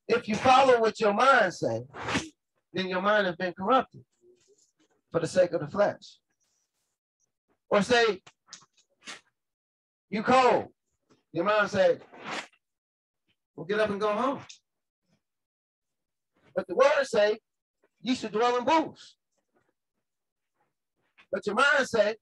[0.07, 1.84] If you follow what your mind say,
[2.71, 4.05] then your mind has been corrupted
[5.11, 6.19] for the sake of the flesh.
[7.69, 8.21] Or say,
[10.09, 10.67] you cold.
[11.34, 11.97] Your mind say,
[13.66, 14.39] get up and go home.
[16.55, 17.39] But the word say,
[18.01, 19.16] you should dwell in booths.
[21.32, 22.16] But your mind say,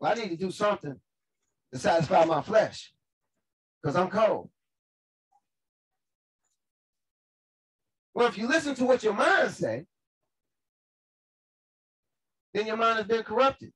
[0.00, 0.98] well, I need to do something
[1.72, 2.92] to satisfy my flesh
[3.80, 4.50] because I'm cold.
[8.14, 9.84] Well, if you listen to what your mind say,
[12.52, 13.72] then your mind has been corrupted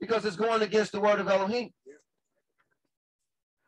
[0.00, 1.70] because it's going against the word of Elohim.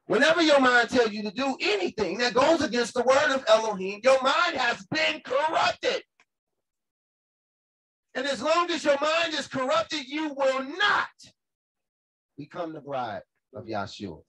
[0.09, 4.01] Whenever your mind tells you to do anything that goes against the word of Elohim,
[4.03, 6.03] your mind has been corrupted.
[8.15, 11.09] And as long as your mind is corrupted, you will not
[12.39, 13.21] become the bride
[13.55, 14.23] of Yahshua.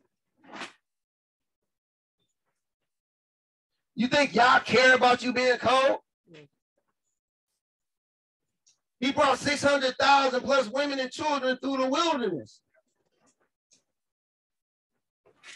[3.95, 5.99] You think y'all care about you being cold?
[8.99, 12.59] He brought 600,000 plus women and children through the wilderness.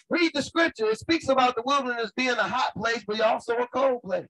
[0.10, 0.86] Read the scripture.
[0.88, 4.28] It speaks about the wilderness being a hot place, but also a cold place.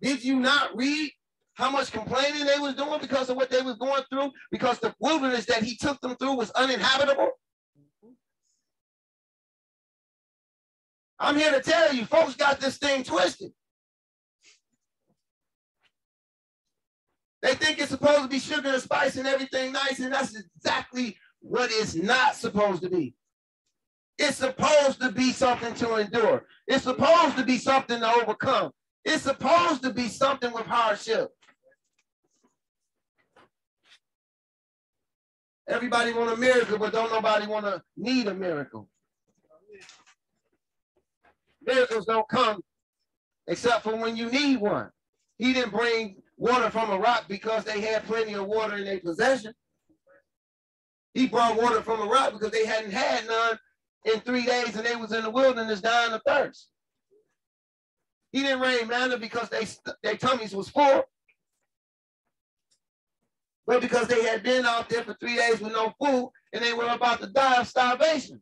[0.00, 1.10] Did you not read
[1.54, 4.30] how much complaining they was doing because of what they was going through?
[4.50, 7.30] Because the wilderness that he took them through was uninhabitable?
[11.18, 13.52] I'm here to tell you, folks got this thing twisted.
[17.42, 21.16] They think it's supposed to be sugar and spice and everything nice, and that's exactly
[21.40, 23.14] what it's not supposed to be.
[24.18, 26.46] It's supposed to be something to endure.
[26.66, 28.72] It's supposed to be something to overcome.
[29.04, 31.28] It's supposed to be something with hardship.
[35.68, 38.88] Everybody want a miracle, but don't nobody want to need a miracle.
[41.62, 42.60] Miracles don't come
[43.48, 44.90] except for when you need one.
[45.38, 49.00] He didn't bring water from a rock because they had plenty of water in their
[49.00, 49.52] possession.
[51.14, 53.58] He brought water from a rock because they hadn't had none
[54.04, 56.68] in three days and they was in the wilderness dying of thirst.
[58.32, 59.66] He didn't rain manna because they
[60.02, 61.04] their tummies was full.
[63.66, 66.72] But because they had been out there for three days with no food and they
[66.72, 68.40] were about to die of starvation.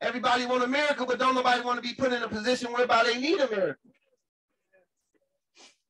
[0.00, 3.04] Everybody want a miracle, but don't nobody want to be put in a position whereby
[3.04, 3.90] they need a miracle.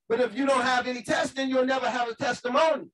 [0.09, 2.90] But if you don't have any testing, you'll never have a testimony.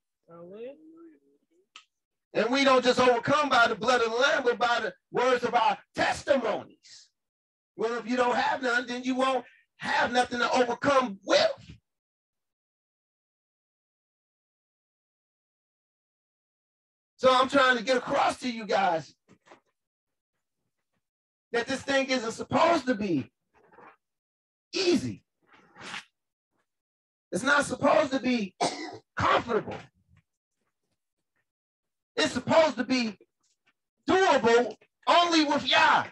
[2.33, 5.43] And we don't just overcome by the blood of the Lamb, but by the words
[5.43, 7.09] of our testimonies.
[7.77, 9.45] Well, if you don't have none, then you won't
[9.79, 11.77] have nothing to overcome with.
[17.17, 19.15] So I'm trying to get across to you guys
[21.53, 23.31] that this thing isn't supposed to be
[24.73, 25.25] easy.
[27.33, 28.55] It's not supposed to be
[29.17, 29.77] comfortable.
[32.17, 33.17] It's supposed to be
[34.09, 34.75] doable
[35.07, 36.05] only with Yah.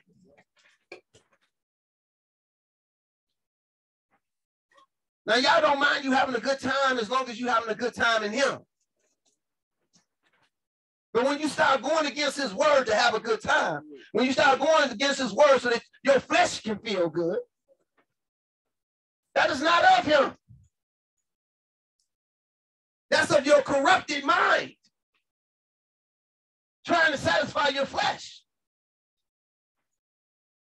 [5.26, 7.74] Now, y'all don't mind you having a good time as long as you're having a
[7.74, 8.60] good time in Him.
[11.12, 14.32] But when you start going against His word to have a good time, when you
[14.32, 17.40] start going against His word so that your flesh can feel good,
[19.34, 20.37] that is not of Him.
[23.10, 24.72] That's of your corrupted mind.
[26.86, 28.42] Trying to satisfy your flesh.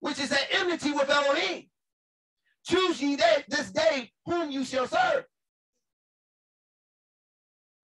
[0.01, 1.66] Which is at enmity with Elohim.
[2.66, 3.16] Choose ye
[3.49, 5.24] this day whom you shall serve.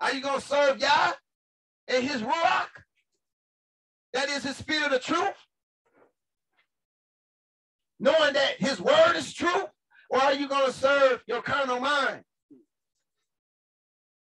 [0.01, 1.13] Are you going to serve Yah
[1.89, 2.69] and his Ruach?
[4.13, 5.35] That is his spirit of truth?
[7.99, 9.65] Knowing that his word is true?
[10.11, 12.23] Or are you going to serve your carnal mind?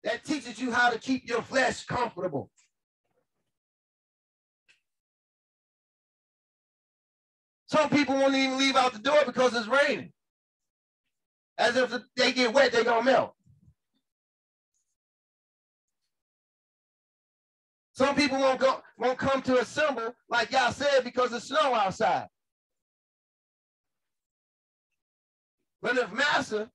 [0.05, 2.51] That teaches you how to keep your flesh comfortable.
[7.65, 10.13] Some people won't even leave out the door because it's raining.
[11.57, 13.33] As if they get wet, they're going to melt.
[17.93, 22.27] Some people won't go, won't come to assemble, like y'all said, because it's snow outside.
[25.81, 26.69] But if Master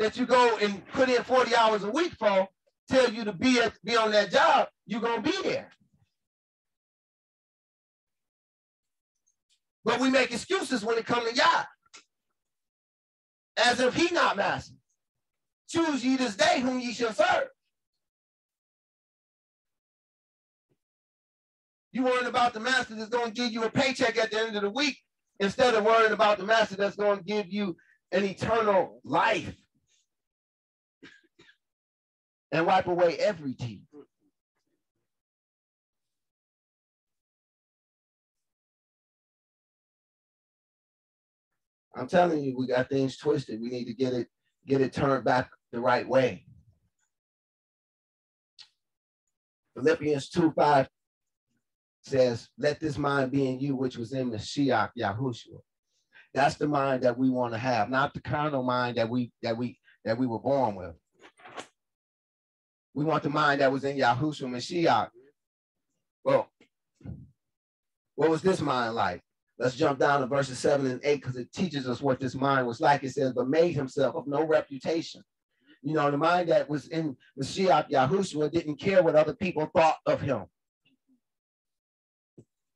[0.00, 2.48] that you go and put in 40 hours a week for
[2.88, 5.68] tell you to be at, be on that job, you're gonna be there.
[9.84, 11.64] But we make excuses when it comes to Yah.
[13.58, 14.74] As if he not master.
[15.68, 17.48] Choose ye this day whom ye shall serve.
[21.92, 24.56] You worrying about the master that's going to give you a paycheck at the end
[24.56, 24.96] of the week
[25.40, 27.76] instead of worrying about the master that's going to give you
[28.12, 29.54] an eternal life
[32.52, 33.78] and wipe away every tear.
[41.94, 43.60] I'm telling you, we got things twisted.
[43.60, 44.28] We need to get it
[44.66, 46.44] get it turned back the right way.
[49.74, 50.88] Philippians 2 5
[52.02, 55.60] says, Let this mind be in you, which was in Mashiach Yahushua.
[56.34, 59.56] That's the mind that we want to have, not the carnal mind that we that
[59.56, 60.94] we that we were born with.
[62.94, 65.10] We want the mind that was in Yahushua Mashiach.
[66.24, 66.50] Well,
[68.16, 69.22] what was this mind like?
[69.58, 72.66] Let's jump down to verses seven and eight because it teaches us what this mind
[72.66, 73.04] was like.
[73.04, 75.22] It says, but made himself of no reputation.
[75.82, 79.96] You know, the mind that was in Mashiach Yahushua didn't care what other people thought
[80.06, 80.44] of him.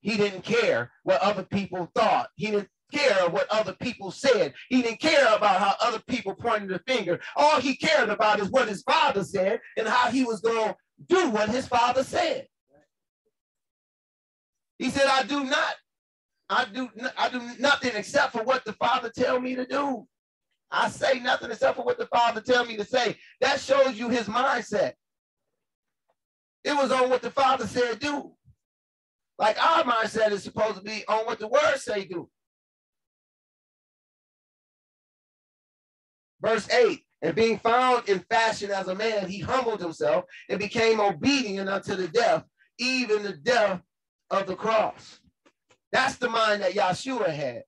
[0.01, 2.29] He didn't care what other people thought.
[2.37, 4.55] He didn't care what other people said.
[4.68, 7.20] He didn't care about how other people pointed the finger.
[7.36, 10.76] All he cared about is what his father said and how he was going to
[11.09, 12.47] do what his father said.
[14.78, 15.74] He said, I do not,
[16.49, 20.07] I do, I do nothing except for what the father tell me to do.
[20.70, 23.16] I say nothing except for what the father tell me to say.
[23.40, 24.95] That shows you his mindset.
[26.64, 28.32] It was on what the father said do.
[29.38, 32.28] Like our mindset is supposed to be on what the word say do.
[36.45, 41.01] Verse 8, and being found in fashion as a man, he humbled himself and became
[41.01, 42.45] obedient unto the death,
[42.78, 43.80] even the death
[44.30, 45.20] of the cross.
[45.90, 47.62] That's the mind that Yeshua had.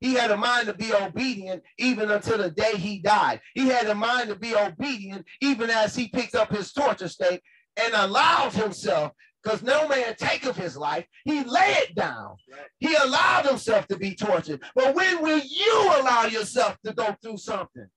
[0.00, 3.40] He had a mind to be obedient even until the day he died.
[3.54, 7.42] He had a mind to be obedient even as he picked up his torture stake
[7.76, 9.12] and allowed himself
[9.42, 11.04] because no man taketh his life.
[11.24, 12.36] He lay it down.
[12.78, 14.62] He allowed himself to be tortured.
[14.74, 17.88] But when will you allow yourself to go through something?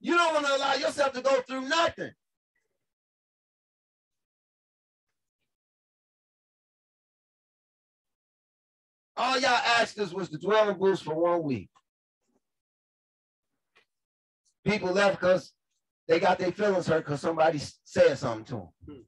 [0.00, 2.10] You don't want to allow yourself to go through nothing.
[9.16, 11.68] All y'all asked us was to dwell in booths for one week.
[14.64, 15.52] People left because
[16.08, 18.68] they got their feelings hurt because somebody said something to them.
[18.86, 19.02] Hmm.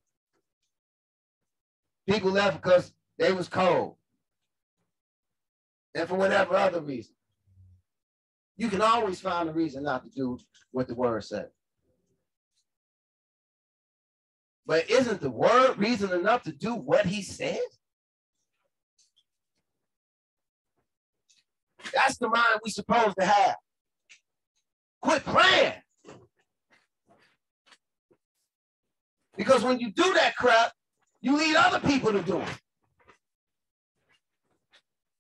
[2.13, 3.97] People left because they was cold.
[5.95, 7.15] And for whatever other reason.
[8.63, 10.39] You can always find a reason not to do
[10.71, 11.49] what the word said.
[14.65, 17.59] But isn't the word reason enough to do what he says?
[21.93, 23.57] That's the mind we're supposed to have.
[25.01, 25.73] Quit playing.
[29.37, 30.71] Because when you do that crap,
[31.21, 32.62] you lead other people to do it.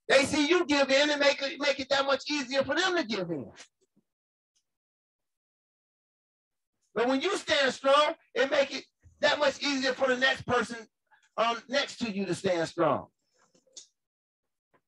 [0.08, 2.96] They see you give in and make it make it that much easier for them
[2.96, 3.50] to give in.
[6.94, 8.84] But when you stand strong, it make it
[9.20, 10.76] that much easier for the next person
[11.36, 13.06] um, next to you to stand strong.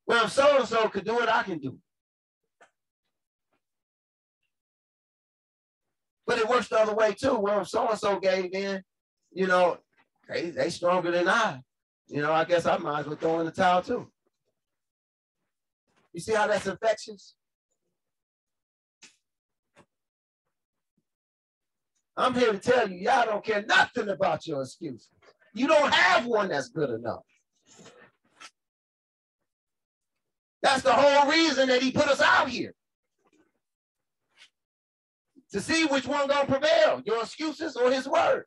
[0.07, 1.79] Well, if so and so could do it, I can do.
[6.27, 7.39] But it works the other way too.
[7.39, 8.83] Well, if so and so gave in,
[9.33, 9.79] you know,
[10.29, 11.61] they they stronger than I.
[12.07, 14.11] You know, I guess I might as well throw in the towel too.
[16.15, 17.35] You see how that's infectious?
[22.17, 25.11] I'm here to tell you, y'all don't care nothing about your excuses.
[25.53, 27.25] You don't have one that's good enough.
[30.63, 32.73] That's the whole reason that he put us out here.
[35.51, 38.45] To see which one gonna prevail, your excuses or his word.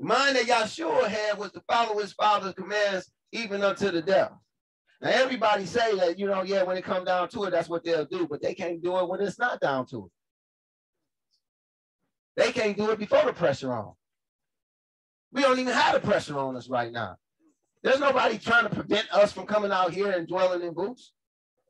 [0.00, 4.32] The mind that Yahshua had was to follow his father's commands even unto the death.
[5.02, 7.84] Now everybody say that, you know, yeah, when it comes down to it, that's what
[7.84, 10.12] they'll do, but they can't do it when it's not down to it.
[12.36, 13.92] They can't do it before the pressure on.
[15.32, 17.16] We don't even have the pressure on us right now.
[17.82, 21.12] There's nobody trying to prevent us from coming out here and dwelling in booths.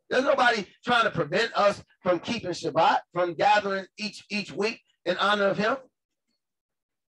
[0.08, 5.16] There's nobody trying to prevent us from keeping Shabbat, from gathering each each week in
[5.18, 5.76] honor of him.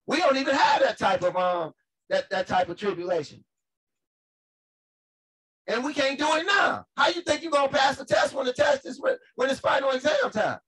[0.08, 1.72] We don't even have that type of um
[2.08, 3.44] that, that type of tribulation.
[5.66, 6.86] And we can't do it now.
[6.96, 9.90] How you think you're gonna pass the test when the test is when it's final
[9.90, 10.58] exam time?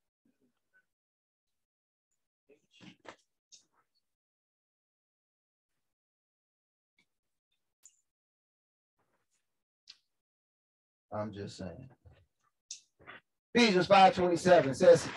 [11.11, 11.89] I'm just saying.
[13.55, 15.09] Ephesians 5:27 says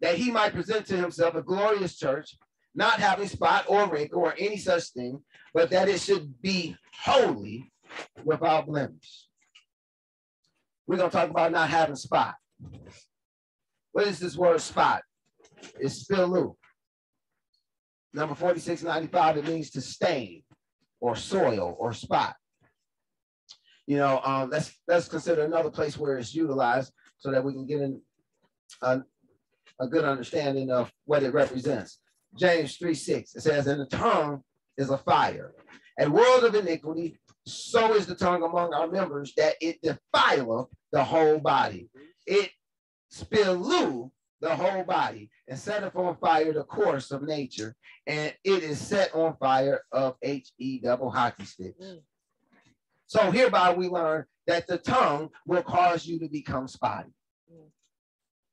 [0.00, 2.36] that he might present to himself a glorious church,
[2.78, 5.20] not having spot or wrinkle or any such thing,
[5.52, 7.72] but that it should be holy
[8.24, 9.26] without blemish.
[10.86, 12.36] We're going to talk about not having spot.
[13.90, 15.02] What is this word spot?
[15.80, 16.54] It's spilu.
[18.14, 20.44] Number 4695, it means to stain.
[21.00, 22.36] or soil or spot.
[23.86, 27.66] You know, um, let's let's consider another place where it's utilized so that we can
[27.66, 28.00] get in
[28.82, 29.00] a,
[29.80, 31.98] a good understanding of what it represents.
[32.36, 34.42] James 3 6, it says, And the tongue
[34.76, 35.52] is a fire,
[35.98, 37.18] a world of iniquity.
[37.46, 41.88] So is the tongue among our members that it defileth the whole body.
[42.26, 42.50] It
[43.10, 44.10] spilleth
[44.40, 47.74] the whole body and setteth on fire the course of nature,
[48.06, 51.84] and it is set on fire of H-E double hockey sticks.
[51.84, 52.00] Mm.
[53.06, 57.10] So hereby we learn that the tongue will cause you to become spotty.
[57.52, 57.70] Mm.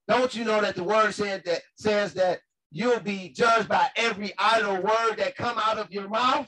[0.07, 2.39] Don't you know that the word said that says that
[2.75, 6.45] you'll be judged by every idle word that come out of your mouth?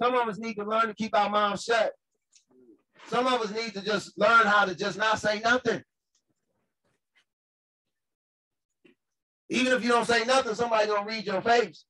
[0.00, 1.90] Some of us need to learn to keep our mouths shut.
[3.08, 5.82] Some of us need to just learn how to just not say nothing.
[9.50, 11.84] Even if you don't say nothing, somebody gonna read your face.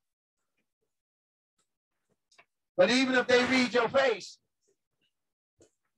[2.78, 4.38] But even if they read your face,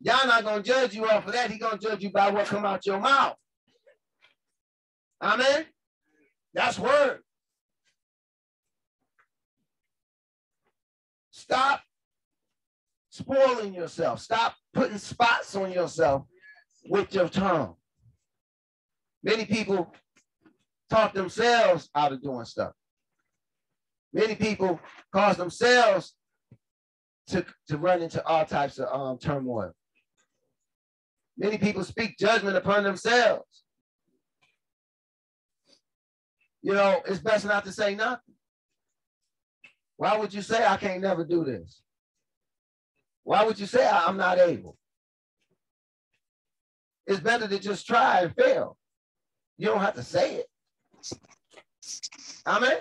[0.00, 1.52] y'all not gonna judge you off of that.
[1.52, 3.36] He gonna judge you by what come out your mouth.
[5.22, 5.66] Amen.
[6.54, 7.20] That's word.
[11.30, 11.80] Stop
[13.10, 14.20] spoiling yourself.
[14.20, 16.24] Stop putting spots on yourself
[16.88, 17.74] with your tongue.
[19.22, 19.92] Many people
[20.90, 22.72] talk themselves out of doing stuff.
[24.12, 24.80] Many people
[25.12, 26.14] cause themselves
[27.28, 29.72] to, to run into all types of um, turmoil.
[31.36, 33.64] Many people speak judgment upon themselves.
[36.62, 38.34] You know, it's best not to say nothing.
[39.96, 41.82] Why would you say I can't never do this?
[43.24, 44.76] Why would you say I'm not able?
[47.06, 48.76] It's better to just try and fail.
[49.56, 50.46] You don't have to say it.
[52.46, 52.78] Amen.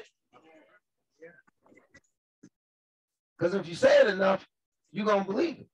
[3.37, 4.45] Because if you say it enough,
[4.91, 5.67] you're going to believe it.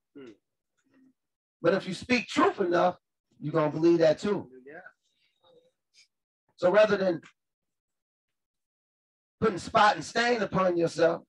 [1.62, 2.98] But if you speak truth enough,
[3.40, 4.50] you're going to believe that too.
[6.58, 7.22] So rather than
[9.44, 11.22] putting spot and stain upon yourself,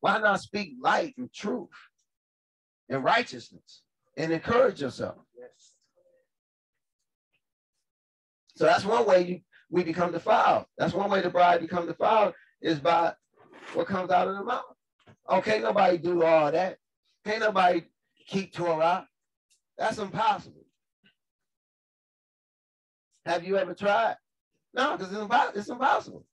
[0.00, 1.68] why not speak light and truth
[2.88, 3.82] and righteousness
[4.16, 5.18] and encourage yourself?
[5.38, 5.74] Yes.
[8.56, 9.40] So that's one way you
[9.70, 10.64] we become defiled.
[10.78, 12.32] That's one way the bride become defiled
[12.62, 13.12] is by
[13.74, 14.62] what comes out of the mouth.
[15.28, 16.78] Oh, okay, nobody do all that.
[17.26, 17.82] Can't nobody
[18.26, 19.06] keep Torah.
[19.76, 20.64] That's impossible.
[23.26, 24.16] Have you ever tried?
[24.74, 26.24] No, because it's, it's impossible.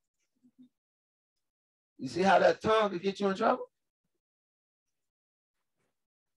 [1.98, 3.66] You see how that tongue could get you in trouble?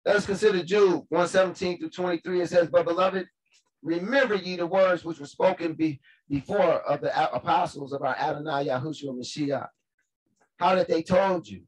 [0.06, 2.42] Let's consider Jude 117 through 23.
[2.42, 3.28] It says, But beloved,
[3.84, 8.68] remember ye the words which were spoken be, before of the apostles of our Adonai
[8.68, 9.68] Yahushua Mashiach.
[10.58, 11.64] How that they told you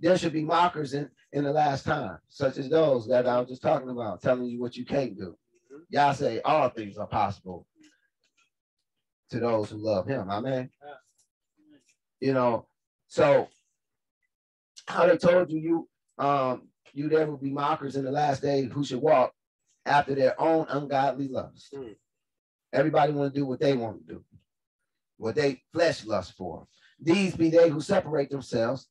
[0.00, 3.48] there should be mockers in, in the last time, such as those that I was
[3.48, 5.36] just talking about, telling you what you can't do.
[5.90, 7.66] Y'all say all things are possible
[9.30, 10.30] to those who love him.
[10.30, 10.70] Amen.
[12.20, 12.66] You know,
[13.08, 13.48] so
[14.86, 18.64] how they told you you um you there will be mockers in the last day
[18.64, 19.32] who should walk
[19.84, 21.72] after their own ungodly lust.
[21.74, 21.94] Mm.
[22.72, 24.24] Everybody want to do what they want to do,
[25.16, 26.66] what they flesh lust for.
[27.00, 28.88] These be they who separate themselves,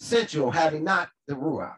[0.00, 1.76] sensual, having not the ruach.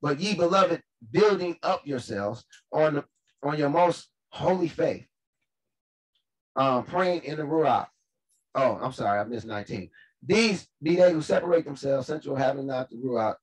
[0.00, 3.04] But ye beloved, building up yourselves on the,
[3.42, 5.06] on your most holy faith,
[6.56, 7.86] um, praying in the ruach.
[8.54, 9.90] Oh, I'm sorry, I missed 19.
[10.24, 13.36] These be they who separate themselves, central having not the ruach.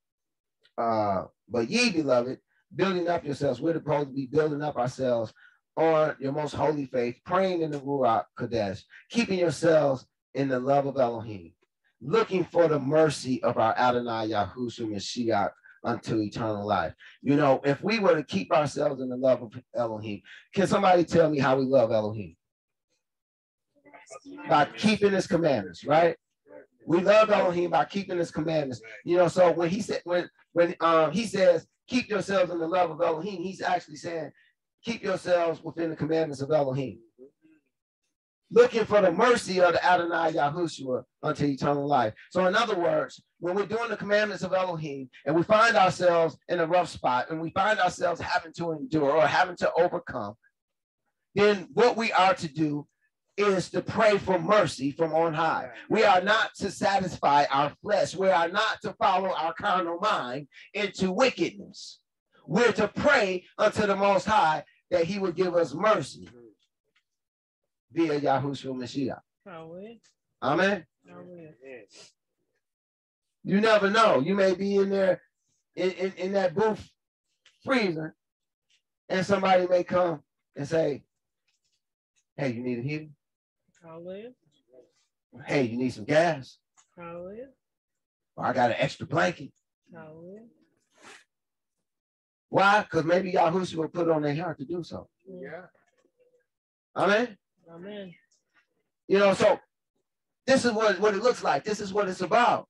[0.78, 2.40] Uh, but ye, beloved,
[2.76, 3.60] building up yourselves.
[3.60, 5.34] We're supposed to be building up ourselves
[5.76, 10.86] on your most holy faith, praying in the Ruach Kodesh, keeping yourselves in the love
[10.86, 11.54] of Elohim,
[12.02, 15.52] looking for the mercy of our Adonai Yahushua Mashiach
[15.84, 16.94] unto eternal life.
[17.22, 20.22] You know, if we were to keep ourselves in the love of Elohim,
[20.54, 22.36] can somebody tell me how we love Elohim?
[24.48, 26.16] By keeping his commandments, right?
[26.86, 28.82] We love Elohim by keeping his commandments.
[29.06, 32.68] You know, so when he said when when um he says keep yourselves in the
[32.68, 34.32] love of Elohim, he's actually saying,
[34.84, 37.00] keep yourselves within the commandments of Elohim.
[38.52, 42.14] Looking for the mercy of the Adonai Yahushua unto eternal life.
[42.32, 46.36] So, in other words, when we're doing the commandments of Elohim and we find ourselves
[46.48, 50.34] in a rough spot and we find ourselves having to endure or having to overcome,
[51.36, 52.88] then what we are to do
[53.40, 55.70] is to pray for mercy from on high.
[55.90, 58.16] We are not to satisfy our flesh.
[58.16, 62.00] We are not to follow our carnal mind into wickedness.
[62.46, 66.28] We're to pray unto the Most High that He would give us mercy
[67.92, 69.20] via Yahushua Mashiach.
[70.42, 70.86] Amen.
[71.10, 71.54] Amen.
[73.44, 74.20] You never know.
[74.20, 75.22] You may be in there
[75.76, 76.90] in, in, in that booth
[77.64, 78.12] freezing,
[79.08, 80.22] and somebody may come
[80.56, 81.04] and say,
[82.36, 83.08] Hey, you need a heater?
[83.84, 84.34] Call in.
[85.46, 86.58] Hey, you need some gas?
[86.96, 87.48] Call in.
[88.36, 89.52] Or I got an extra blanket.
[89.94, 90.48] Call in.
[92.50, 92.82] Why?
[92.82, 95.08] Because maybe Yahushua will put on their heart to do so.
[95.28, 95.66] Yeah.
[96.96, 97.38] Amen.
[97.72, 98.14] Amen.
[99.08, 99.60] You know, so
[100.46, 101.64] this is what, what it looks like.
[101.64, 102.68] This is what it's about.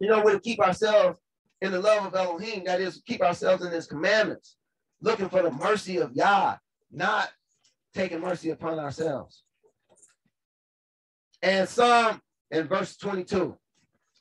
[0.00, 1.20] You know, we're to keep ourselves
[1.60, 4.56] in the love of Elohim, that is, keep ourselves in his commandments,
[5.02, 6.56] looking for the mercy of Yah,
[6.90, 7.28] not
[7.94, 9.42] taking mercy upon ourselves.
[11.42, 12.20] And some,
[12.50, 13.56] in verse 22,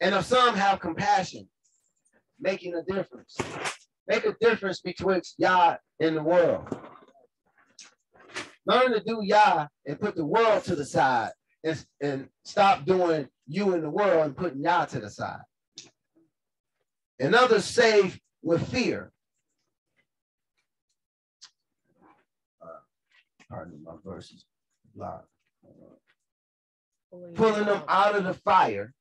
[0.01, 1.47] and of some have compassion,
[2.39, 3.37] making a difference.
[4.07, 6.67] Make a difference betwixt Yah and the world.
[8.65, 11.31] Learn to do Yah and put the world to the side
[11.63, 15.41] and, and stop doing you in the world and putting Yah to the side.
[17.19, 19.11] And others save with fear.
[23.49, 24.45] Pardon my verses.
[24.95, 25.25] Block.
[27.35, 28.93] Pulling them out of the fire,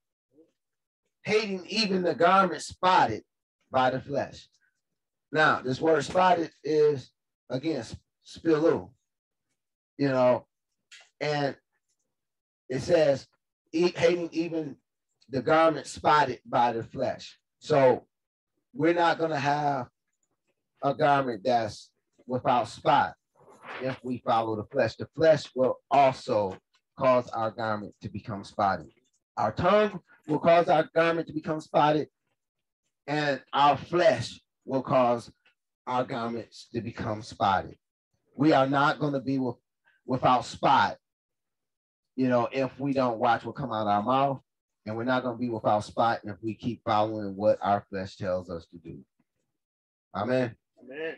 [1.23, 3.23] hating even the garment spotted
[3.71, 4.49] by the flesh.
[5.31, 7.11] Now, this word spotted is
[7.51, 7.85] again
[8.27, 8.91] spilu,
[9.99, 10.47] you know,
[11.21, 11.55] and
[12.71, 13.27] it says
[13.73, 14.77] hating even
[15.29, 17.39] the garment spotted by the flesh.
[17.59, 18.07] So
[18.73, 19.89] we're not going to have
[20.83, 21.91] a garment that's
[22.27, 23.15] without spot
[23.83, 24.97] if we follow the flesh.
[24.97, 26.57] The flesh will also
[26.99, 28.91] cause our garment to become spotted.
[29.37, 32.09] Our tongue will cause our garment to become spotted,
[33.07, 35.31] and our flesh will cause
[35.87, 37.77] our garments to become spotted.
[38.37, 39.57] We are not going to be with,
[40.07, 40.99] without spot,
[42.17, 44.41] you know, if we don't watch what come out of our mouth
[44.85, 48.17] and we're not going to be without spot if we keep following what our flesh
[48.17, 48.99] tells us to do.
[50.15, 50.57] Amen.
[50.83, 51.17] Amen.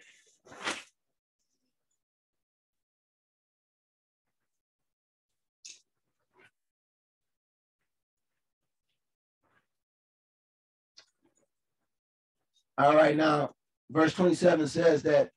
[12.81, 13.51] All right, now
[13.91, 15.31] verse 27 says that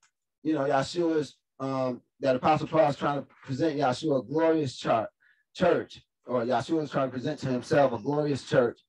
[0.44, 5.10] you know Yeshua's um that Apostle Paul is trying to present Yeshua a glorious chart,
[5.54, 8.80] church or Yeshua is trying to present to himself a glorious church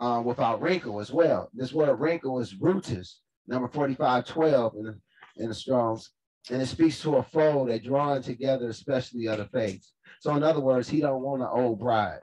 [0.00, 1.48] um, without wrinkle as well.
[1.54, 4.98] This word wrinkle is rhutis, number 4512 in the,
[5.42, 6.10] in the Strongs.
[6.50, 9.92] And it speaks to a fold, that drawing together, especially of the.
[10.20, 12.20] So in other words, he don't want an old bride.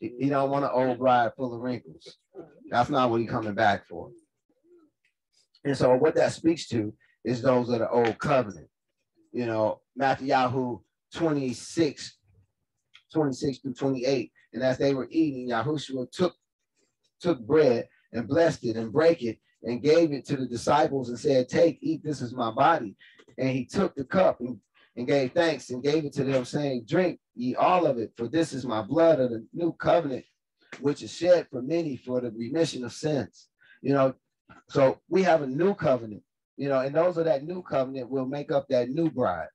[0.00, 2.16] He don't want an old bride full of wrinkles.
[2.70, 4.10] That's not what he's coming back for.
[5.64, 6.92] And so what that speaks to
[7.24, 8.68] is those of the old covenant.
[9.32, 10.80] You know, Mattityahu
[11.14, 12.16] 26,
[13.12, 14.32] 26 through 28.
[14.54, 16.34] And as they were eating, Yahushua took,
[17.20, 21.18] took bread and blessed it and break it and gave it to the disciples and
[21.18, 22.96] said, Take, eat, this is my body.
[23.36, 24.58] And he took the cup and,
[24.96, 28.28] and gave thanks and gave it to them, saying, Drink ye all of it, for
[28.28, 30.24] this is my blood of the new covenant,
[30.80, 33.48] which is shed for many for the remission of sins.
[33.82, 34.14] You know,
[34.68, 36.22] so we have a new covenant,
[36.56, 39.48] you know, and those of that new covenant will make up that new bride.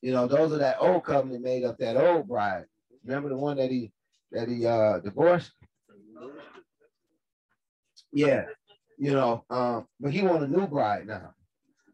[0.00, 2.64] You know, those are that old covenant made up that old bride.
[3.04, 3.92] Remember the one that he
[4.32, 5.52] that he uh divorced?
[8.12, 8.44] Yeah,
[8.98, 11.34] you know, um, but he want a new bride now.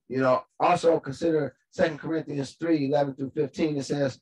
[0.09, 3.77] You know, also consider Second Corinthians 3, 11 through 15.
[3.77, 4.19] It says,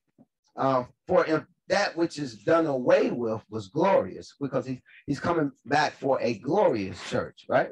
[0.57, 5.95] um, for that which is done away with was glorious, because he, he's coming back
[5.95, 7.71] for a glorious church, right?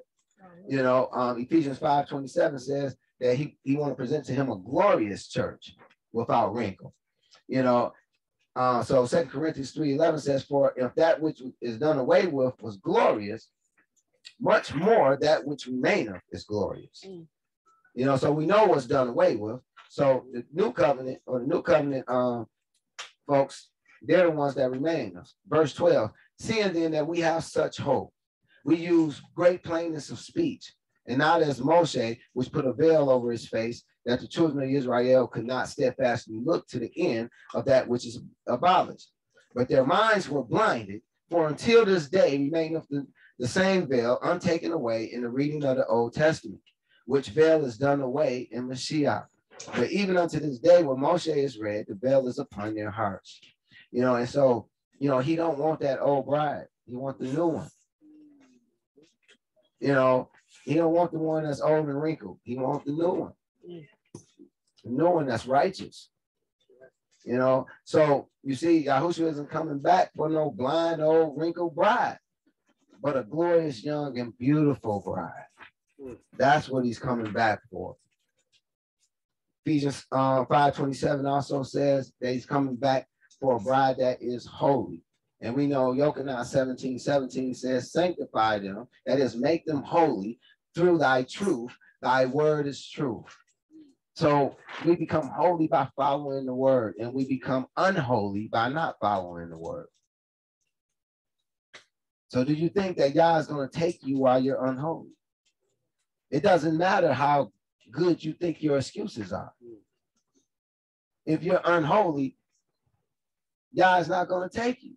[0.69, 4.51] You know, um, Ephesians 5 27 says that he, he want to present to him
[4.51, 5.75] a glorious church
[6.13, 6.95] without wrinkle.
[7.49, 7.93] You know,
[8.57, 12.55] uh, so Second Corinthians 3 11 says, For if that which is done away with
[12.63, 13.49] was glorious,
[14.41, 17.03] much more that which remaineth is glorious.
[17.07, 17.27] Mm.
[17.95, 19.61] You know, so we know what's done away with.
[19.89, 22.47] So the new covenant or the new covenant um,
[23.27, 23.71] folks,
[24.07, 25.17] they're the ones that remain.
[25.17, 25.35] Us.
[25.49, 28.13] Verse 12, seeing then that we have such hope,
[28.65, 30.73] we use great plainness of speech,
[31.07, 34.71] and not as Moshe, which put a veil over his face, that the children of
[34.71, 39.11] Israel could not steadfastly look to the end of that which is abolished.
[39.55, 43.07] But their minds were blinded, for until this day remaineth the,
[43.39, 46.61] the same veil untaken away in the reading of the Old Testament,
[47.07, 49.27] which veil is done away in Mashiach.
[49.75, 53.41] But even unto this day, when Moshe is read, the veil is upon their hearts.
[53.95, 54.67] You know, and so,
[54.99, 56.67] you know, he don't want that old bride.
[56.85, 57.69] He want the new one.
[59.79, 60.31] You know,
[60.65, 62.41] he don't want the one that's old and wrinkled.
[62.43, 63.33] He want the new one.
[64.83, 66.11] The new one that's righteous.
[67.25, 72.19] You know, so you see, Yahushua isn't coming back for no blind old wrinkled bride,
[73.01, 76.17] but a glorious young and beautiful bride.
[76.37, 77.95] That's what he's coming back for.
[79.65, 83.07] Ephesians uh, 5:27 also says that he's coming back
[83.45, 85.03] for a bride that is holy.
[85.43, 90.39] And we know Yochanan 17, 17 says, sanctify them, that is, make them holy
[90.75, 91.77] through thy truth.
[92.01, 93.27] Thy word is truth.
[94.15, 99.51] So we become holy by following the word, and we become unholy by not following
[99.51, 99.89] the word.
[102.29, 105.11] So do you think that God is going to take you while you're unholy?
[106.31, 107.53] It doesn't matter how
[107.91, 109.53] good you think your excuses are.
[111.27, 112.39] If you're unholy,
[113.77, 114.95] God's not going to take you.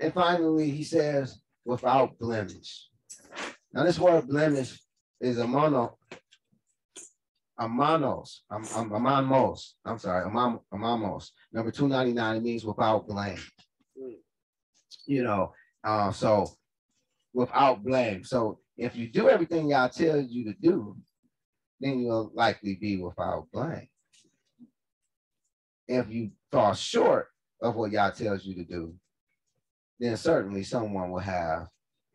[0.00, 2.88] And finally, he says, without blemish.
[3.72, 4.80] Now, this word blemish
[5.20, 5.98] is a mono,
[7.58, 9.72] a manos, a amamos.
[9.84, 11.30] I'm sorry, amam, amamos.
[11.52, 13.38] Number 299, it means without blame.
[15.06, 15.52] You know,
[15.82, 16.46] uh, so
[17.34, 18.24] without blame.
[18.24, 20.96] So if you do everything God tells you to do,
[21.80, 23.88] then you'll likely be without blame.
[25.88, 27.28] If you fall short
[27.62, 28.94] of what God tells you to do,
[29.98, 31.66] then certainly someone will have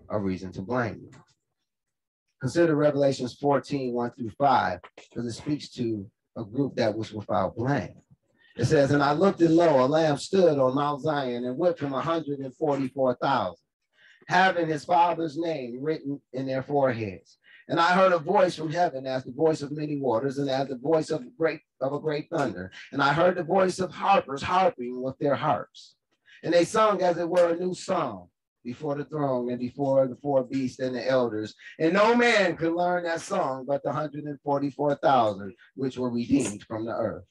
[0.09, 1.11] a reason to blame you.
[2.39, 6.05] Consider Revelations 14, 1 through 5, because it speaks to
[6.37, 7.95] a group that was without blame.
[8.57, 11.79] It says, And I looked and lo, a lamb stood on Mount Zion, and with
[11.79, 13.55] him 144,000,
[14.27, 17.37] having his father's name written in their foreheads.
[17.69, 20.67] And I heard a voice from heaven as the voice of many waters, and as
[20.67, 22.71] the voice of great of a great thunder.
[22.91, 25.95] And I heard the voice of harpers harping with their harps.
[26.43, 28.27] And they sung as it were a new song
[28.63, 31.55] before the throne and before the four beasts and the elders.
[31.79, 36.95] And no man could learn that song but the 144,000 which were redeemed from the
[36.95, 37.25] earth.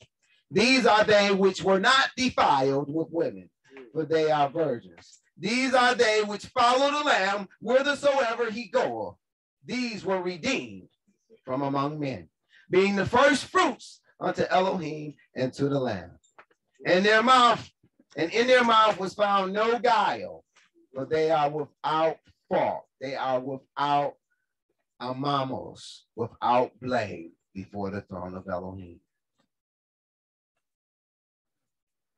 [0.50, 3.48] These are they which were not defiled with women,
[3.92, 5.20] for they are virgins.
[5.38, 9.16] These are they which follow the Lamb whithersoever he goeth.
[9.64, 10.88] These were redeemed
[11.44, 12.28] from among men,
[12.70, 16.18] being the first fruits unto Elohim and to the Lamb.
[16.86, 17.68] And their mouth,
[18.16, 20.44] and in their mouth was found no guile,
[20.92, 22.84] but they are without fault.
[23.00, 24.14] They are without
[25.00, 29.00] amamos, without blame before the throne of Elohim.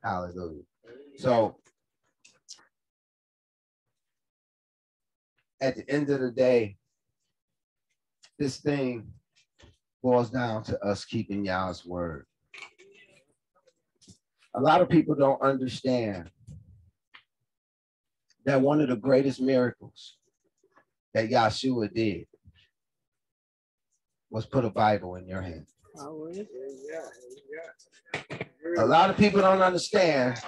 [0.03, 0.63] Hallelujah.
[1.17, 1.57] So
[5.59, 6.77] at the end of the day,
[8.37, 9.07] this thing
[10.03, 12.25] boils down to us keeping Yah's word.
[14.55, 16.29] A lot of people don't understand
[18.45, 20.17] that one of the greatest miracles
[21.13, 22.27] that Yahshua did
[24.29, 25.65] was put a Bible in your hand.
[28.77, 30.39] A lot of people don't understand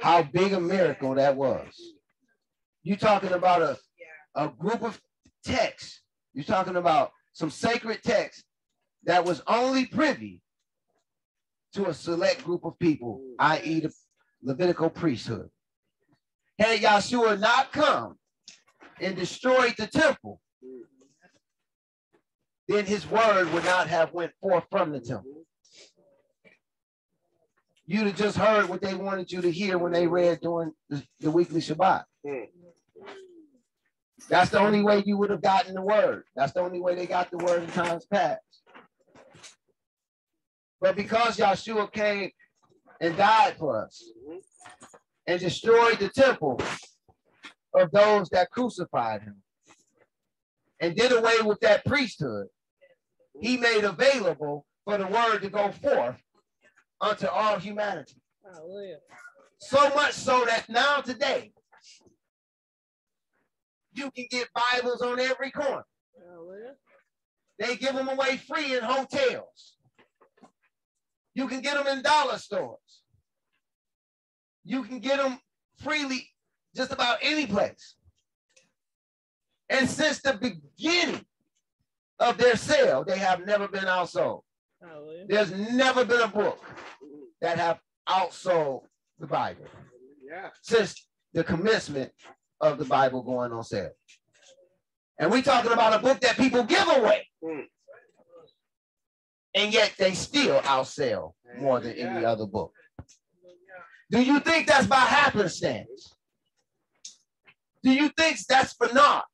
[0.00, 1.94] how big a miracle that was.
[2.82, 3.78] You're talking about a,
[4.34, 5.00] a group of
[5.44, 6.02] texts.
[6.36, 8.44] You're talking about some sacred text
[9.04, 10.42] that was only privy
[11.72, 13.92] to a select group of people, i.e., the
[14.42, 15.48] Levitical priesthood.
[16.58, 18.18] Had Yahshua not come
[19.00, 20.42] and destroyed the temple,
[22.68, 25.46] then his word would not have went forth from the temple.
[27.86, 31.02] You'd have just heard what they wanted you to hear when they read during the,
[31.20, 32.04] the weekly Shabbat.
[32.26, 32.44] Hmm.
[34.28, 36.24] That's the only way you would have gotten the word.
[36.34, 38.40] That's the only way they got the word in times past.
[40.80, 42.30] But because Yahshua came
[43.00, 44.02] and died for us
[45.26, 46.60] and destroyed the temple
[47.74, 49.42] of those that crucified him
[50.80, 52.46] and did away with that priesthood,
[53.40, 56.16] he made available for the word to go forth
[57.00, 58.20] unto all humanity.
[58.44, 58.98] Hallelujah.
[59.58, 61.52] So much so that now today,
[63.96, 65.84] you can get Bibles on every corner.
[67.58, 69.76] They give them away free in hotels.
[71.34, 73.02] You can get them in dollar stores.
[74.64, 75.38] You can get them
[75.78, 76.28] freely
[76.74, 77.94] just about any place.
[79.68, 81.24] And since the beginning
[82.18, 84.42] of their sale, they have never been outsold.
[85.28, 86.62] There's never been a book
[87.40, 88.82] that have outsold
[89.18, 89.66] the Bible
[90.22, 90.50] Yeah.
[90.62, 92.12] since the commencement
[92.60, 93.90] of the Bible going on sale.
[95.18, 97.28] And we're talking about a book that people give away.
[97.42, 97.64] Mm.
[99.54, 102.72] And yet they still outsell more than any other book.
[104.10, 106.14] Do you think that's by happenstance?
[107.82, 109.24] Do you think that's for naught?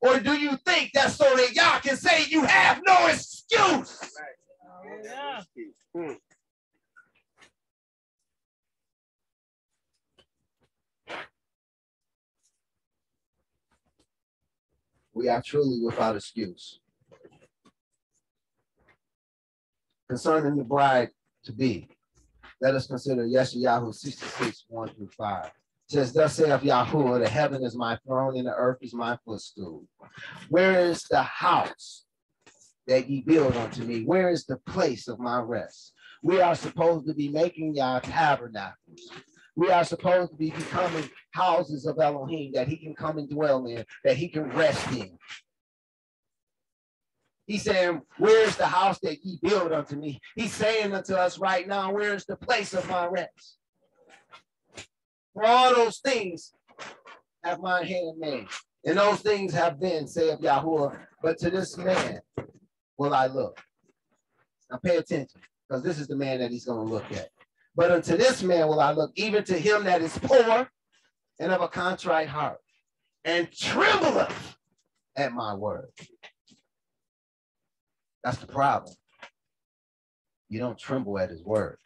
[0.00, 3.98] Or do you think that's so that y'all can say you have no excuse?
[4.62, 5.46] Hallelujah.
[5.96, 6.16] Mm.
[15.14, 16.80] We are truly without excuse.
[20.08, 21.10] Concerning the bride
[21.44, 21.88] to be,
[22.60, 25.46] let us consider Yeshayahu 66, 1 through 5.
[25.46, 25.52] It
[25.86, 29.84] says, Thus saith Yahuwah, the heaven is my throne and the earth is my footstool.
[30.48, 32.04] Where is the house
[32.86, 34.04] that ye build unto me?
[34.04, 35.92] Where is the place of my rest?
[36.22, 39.10] We are supposed to be making Yah tabernacles.
[39.56, 43.66] We are supposed to be becoming houses of Elohim that he can come and dwell
[43.66, 45.16] in, that he can rest in.
[47.46, 50.20] He's saying, Where's the house that ye build unto me?
[50.34, 53.58] He's saying unto us right now, Where's the place of my rest?
[55.34, 56.52] For all those things
[57.42, 58.46] have my hand made,
[58.86, 62.20] and those things have been, saith Yahuwah, but to this man
[62.96, 63.60] will I look.
[64.70, 67.28] Now pay attention, because this is the man that he's going to look at.
[67.76, 70.68] But unto this man will I look, even to him that is poor
[71.40, 72.58] and of a contrite heart,
[73.24, 74.56] and trembleth
[75.16, 75.90] at my word.
[78.22, 78.94] That's the problem.
[80.48, 81.78] You don't tremble at his word.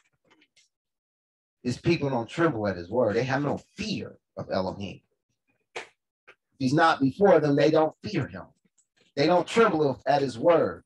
[1.63, 3.17] His people don't tremble at his word.
[3.17, 5.01] They have no fear of Elohim.
[5.75, 5.87] If
[6.59, 8.45] he's not before them, they don't fear him.
[9.17, 10.85] They don't tremble at his word.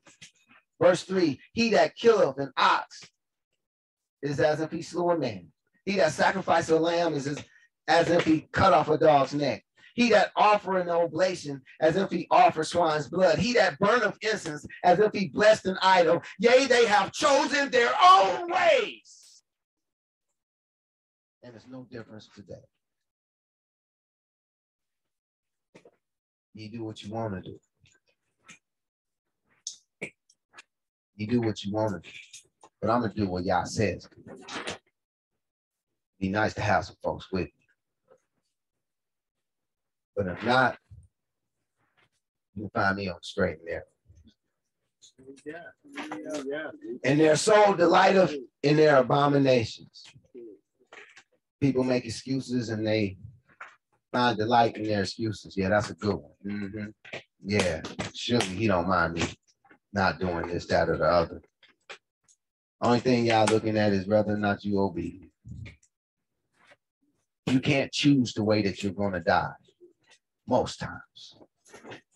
[0.81, 3.12] Verse 3 He that killeth an ox
[4.23, 5.49] is as if he slew a man.
[5.85, 7.27] He that sacrificed a lamb is
[7.89, 9.65] as, if he cut off a dog's neck.
[9.95, 13.39] He that offer an oblation as if he offer swine's blood.
[13.39, 16.23] He that burneth incense as if he blessed an idol.
[16.39, 19.43] Yea, they have chosen their own ways.
[21.43, 22.55] And it's no difference today.
[26.55, 27.59] You do what you want to do.
[31.17, 32.17] You do what you want to do.
[32.83, 34.09] But I'm gonna do what y'all says.
[36.19, 37.55] Be nice to have some folks with me.
[40.17, 40.77] But if not,
[42.57, 43.83] you find me on the straight and narrow.
[45.47, 45.53] Yeah,
[45.95, 46.71] yeah, yeah.
[47.05, 50.05] And their soul delighteth in their abominations.
[51.61, 53.17] People make excuses and they
[54.13, 55.57] find delight in their excuses.
[55.57, 56.33] Yeah, that's a good one.
[56.45, 56.93] Mhm.
[57.45, 59.23] Yeah, surely he don't mind me
[59.93, 61.43] not doing this, that, or the other.
[62.83, 65.31] Only thing y'all looking at is whether or not you obedient.
[67.47, 69.53] You can't choose the way that you're gonna die.
[70.49, 71.37] Most times.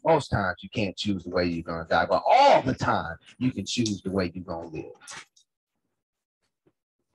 [0.05, 3.53] Most times you can't choose the way you're gonna die, but all the time you
[3.53, 5.27] can choose the way you're gonna live.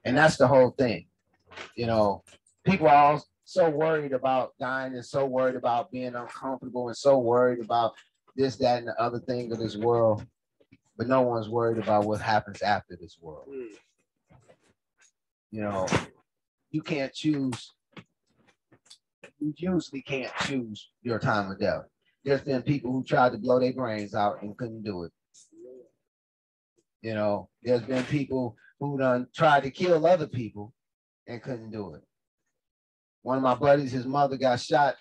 [0.05, 1.07] And that's the whole thing.
[1.75, 2.23] You know,
[2.63, 7.19] people are all so worried about dying and so worried about being uncomfortable and so
[7.19, 7.95] worried about
[8.33, 10.25] this, that, and the other thing of this world.
[11.01, 13.47] But no one's worried about what happens after this world.
[13.49, 13.69] Mm.
[15.49, 15.87] You know,
[16.69, 17.73] you can't choose.
[19.39, 21.85] You usually can't choose your time of death.
[22.23, 25.11] There's been people who tried to blow their brains out and couldn't do it.
[27.01, 30.71] You know, there's been people who done tried to kill other people
[31.25, 32.03] and couldn't do it.
[33.23, 34.97] One of my buddies, his mother got shot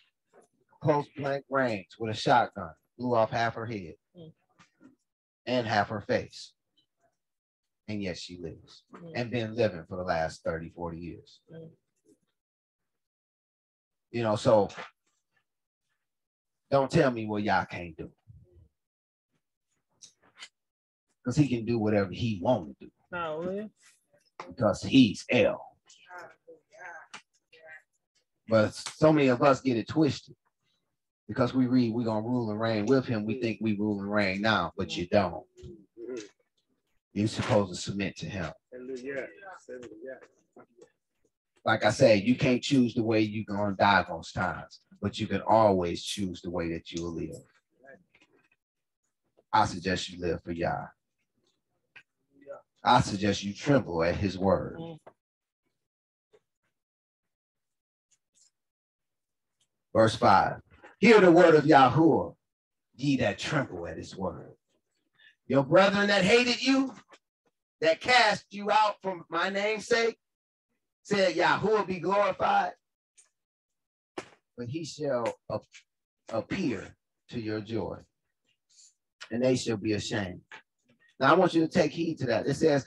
[0.82, 3.96] close blank range with a shotgun, blew off half her head.
[5.50, 6.52] And half her face.
[7.88, 9.12] And yet she lives Mm.
[9.16, 11.40] and been living for the last 30, 40 years.
[11.52, 11.70] Mm.
[14.12, 14.68] You know, so
[16.70, 18.12] don't tell me what y'all can't do.
[21.24, 22.90] Because he can do whatever he want to do
[24.46, 25.60] because he's El.
[28.48, 30.36] But so many of us get it twisted
[31.30, 33.24] because we read we're gonna rule and reign with him.
[33.24, 35.46] We think we rule and reign now, but you don't.
[35.96, 36.28] Mhm.
[37.12, 38.52] You're supposed to submit to him.
[38.72, 39.28] Hallelujah.
[39.68, 40.18] Hallelujah.
[41.64, 45.28] Like I said, you can't choose the way you're gonna die most times, but you
[45.28, 47.44] can always choose the way that you'll live.
[49.52, 50.88] I suggest you live for Yah.
[52.82, 54.78] I suggest you tremble at his word.
[54.80, 54.98] Mm.
[59.92, 60.60] Verse 5.
[61.00, 62.34] Hear the word of Yahuwah,
[62.94, 64.52] ye that tremble at his word.
[65.46, 66.94] Your brethren that hated you,
[67.80, 70.18] that cast you out from my name's sake,
[71.02, 72.72] said, Yahuwah be glorified,
[74.58, 75.62] but he shall ap-
[76.28, 76.94] appear
[77.30, 77.96] to your joy,
[79.30, 80.42] and they shall be ashamed.
[81.18, 82.46] Now I want you to take heed to that.
[82.46, 82.84] It says,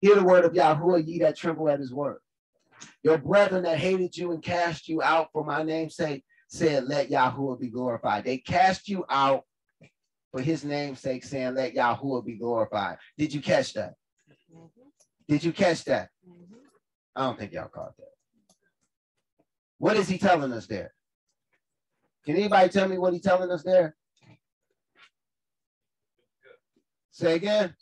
[0.00, 2.18] Hear the word of Yahuwah, ye that tremble at his word.
[3.04, 7.10] Your brethren that hated you and cast you out for my name's sake said, Let
[7.10, 8.24] Yahuwah be glorified.
[8.24, 9.44] They cast you out
[10.30, 12.98] for his name's sake, saying, Let Yahuwah be glorified.
[13.16, 13.94] Did you catch that?
[14.54, 14.82] Mm-hmm.
[15.28, 16.10] Did you catch that?
[16.28, 16.54] Mm-hmm.
[17.16, 18.08] I don't think y'all caught that.
[19.78, 20.92] What is he telling us there?
[22.26, 23.96] Can anybody tell me what he's telling us there?
[27.10, 27.74] Say again.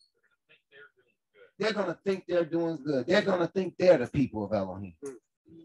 [1.59, 3.07] They're gonna think they're doing good.
[3.07, 4.95] They're gonna think they're the people of Elohim.
[5.05, 5.57] Mm-hmm.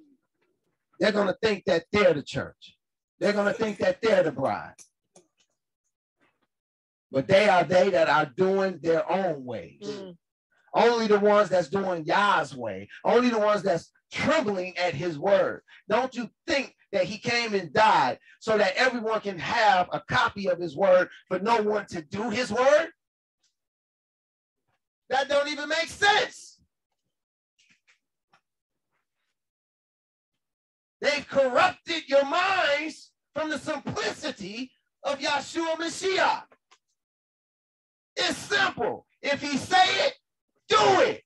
[1.00, 2.75] They're gonna think that they're the church.
[3.20, 4.76] They're gonna think that they're the bride.
[7.12, 9.82] But they are they that are doing their own ways.
[9.84, 10.18] Mm.
[10.74, 12.90] Only the ones that's doing Yah's way.
[13.06, 15.62] Only the ones that's trembling at his word.
[15.88, 20.50] Don't you think that he came and died so that everyone can have a copy
[20.50, 22.90] of his word, but no one to do his word?
[25.10, 26.60] That don't even make sense.
[31.00, 33.05] They've corrupted your minds
[33.36, 34.72] from the simplicity
[35.04, 36.44] of Yahshua Mashiach.
[38.16, 39.06] It's simple.
[39.22, 40.14] If he say it,
[40.70, 41.22] do it.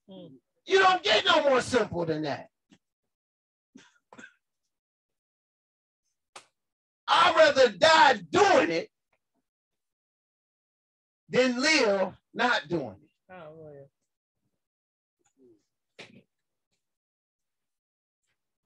[0.66, 2.48] You don't get no more simple than that.
[7.06, 8.88] I'd rather die doing it
[11.28, 13.10] than live not doing it.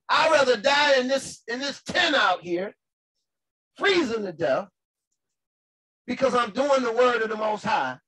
[0.09, 2.74] I'd rather die in this in this tent out here,
[3.77, 4.68] freezing to death,
[6.07, 7.99] because I'm doing the word of the Most High,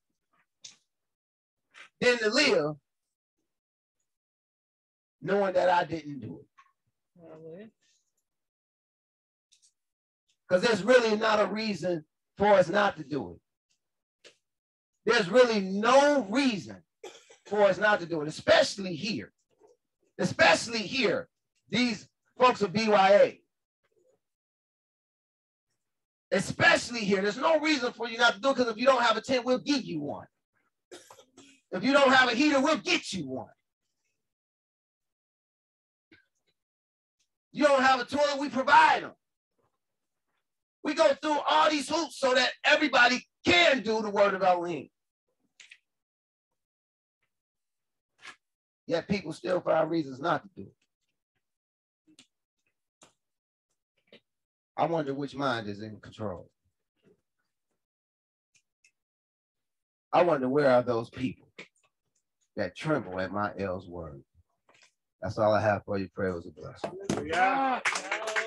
[2.01, 2.75] than to live
[5.23, 7.71] knowing that I didn't do it.
[10.49, 12.05] Because there's really not a reason
[12.37, 13.41] for us not to do it.
[15.05, 16.83] There's really no reason
[17.47, 19.33] for us not to do it, especially here.
[20.19, 21.29] Especially here,
[21.69, 22.09] these
[22.39, 23.39] folks of BYA.
[26.33, 29.03] Especially here, there's no reason for you not to do it because if you don't
[29.03, 30.27] have a tent, we'll give you one.
[31.71, 33.49] If you don't have a heater, we'll get you one.
[37.53, 39.13] You don't have a toilet, we provide them.
[40.83, 44.89] We go through all these hoops so that everybody can do the word of Elohim.
[48.87, 50.76] Yet people still find reasons not to do it.
[54.77, 56.51] I wonder which mind is in control.
[60.13, 61.49] I wonder where are those people
[62.57, 64.23] that tremble at my El's word.
[65.23, 66.09] That's all I have for you.
[66.15, 66.93] Pray was a blessing.
[67.27, 67.81] Yeah.
[67.85, 68.43] Ah,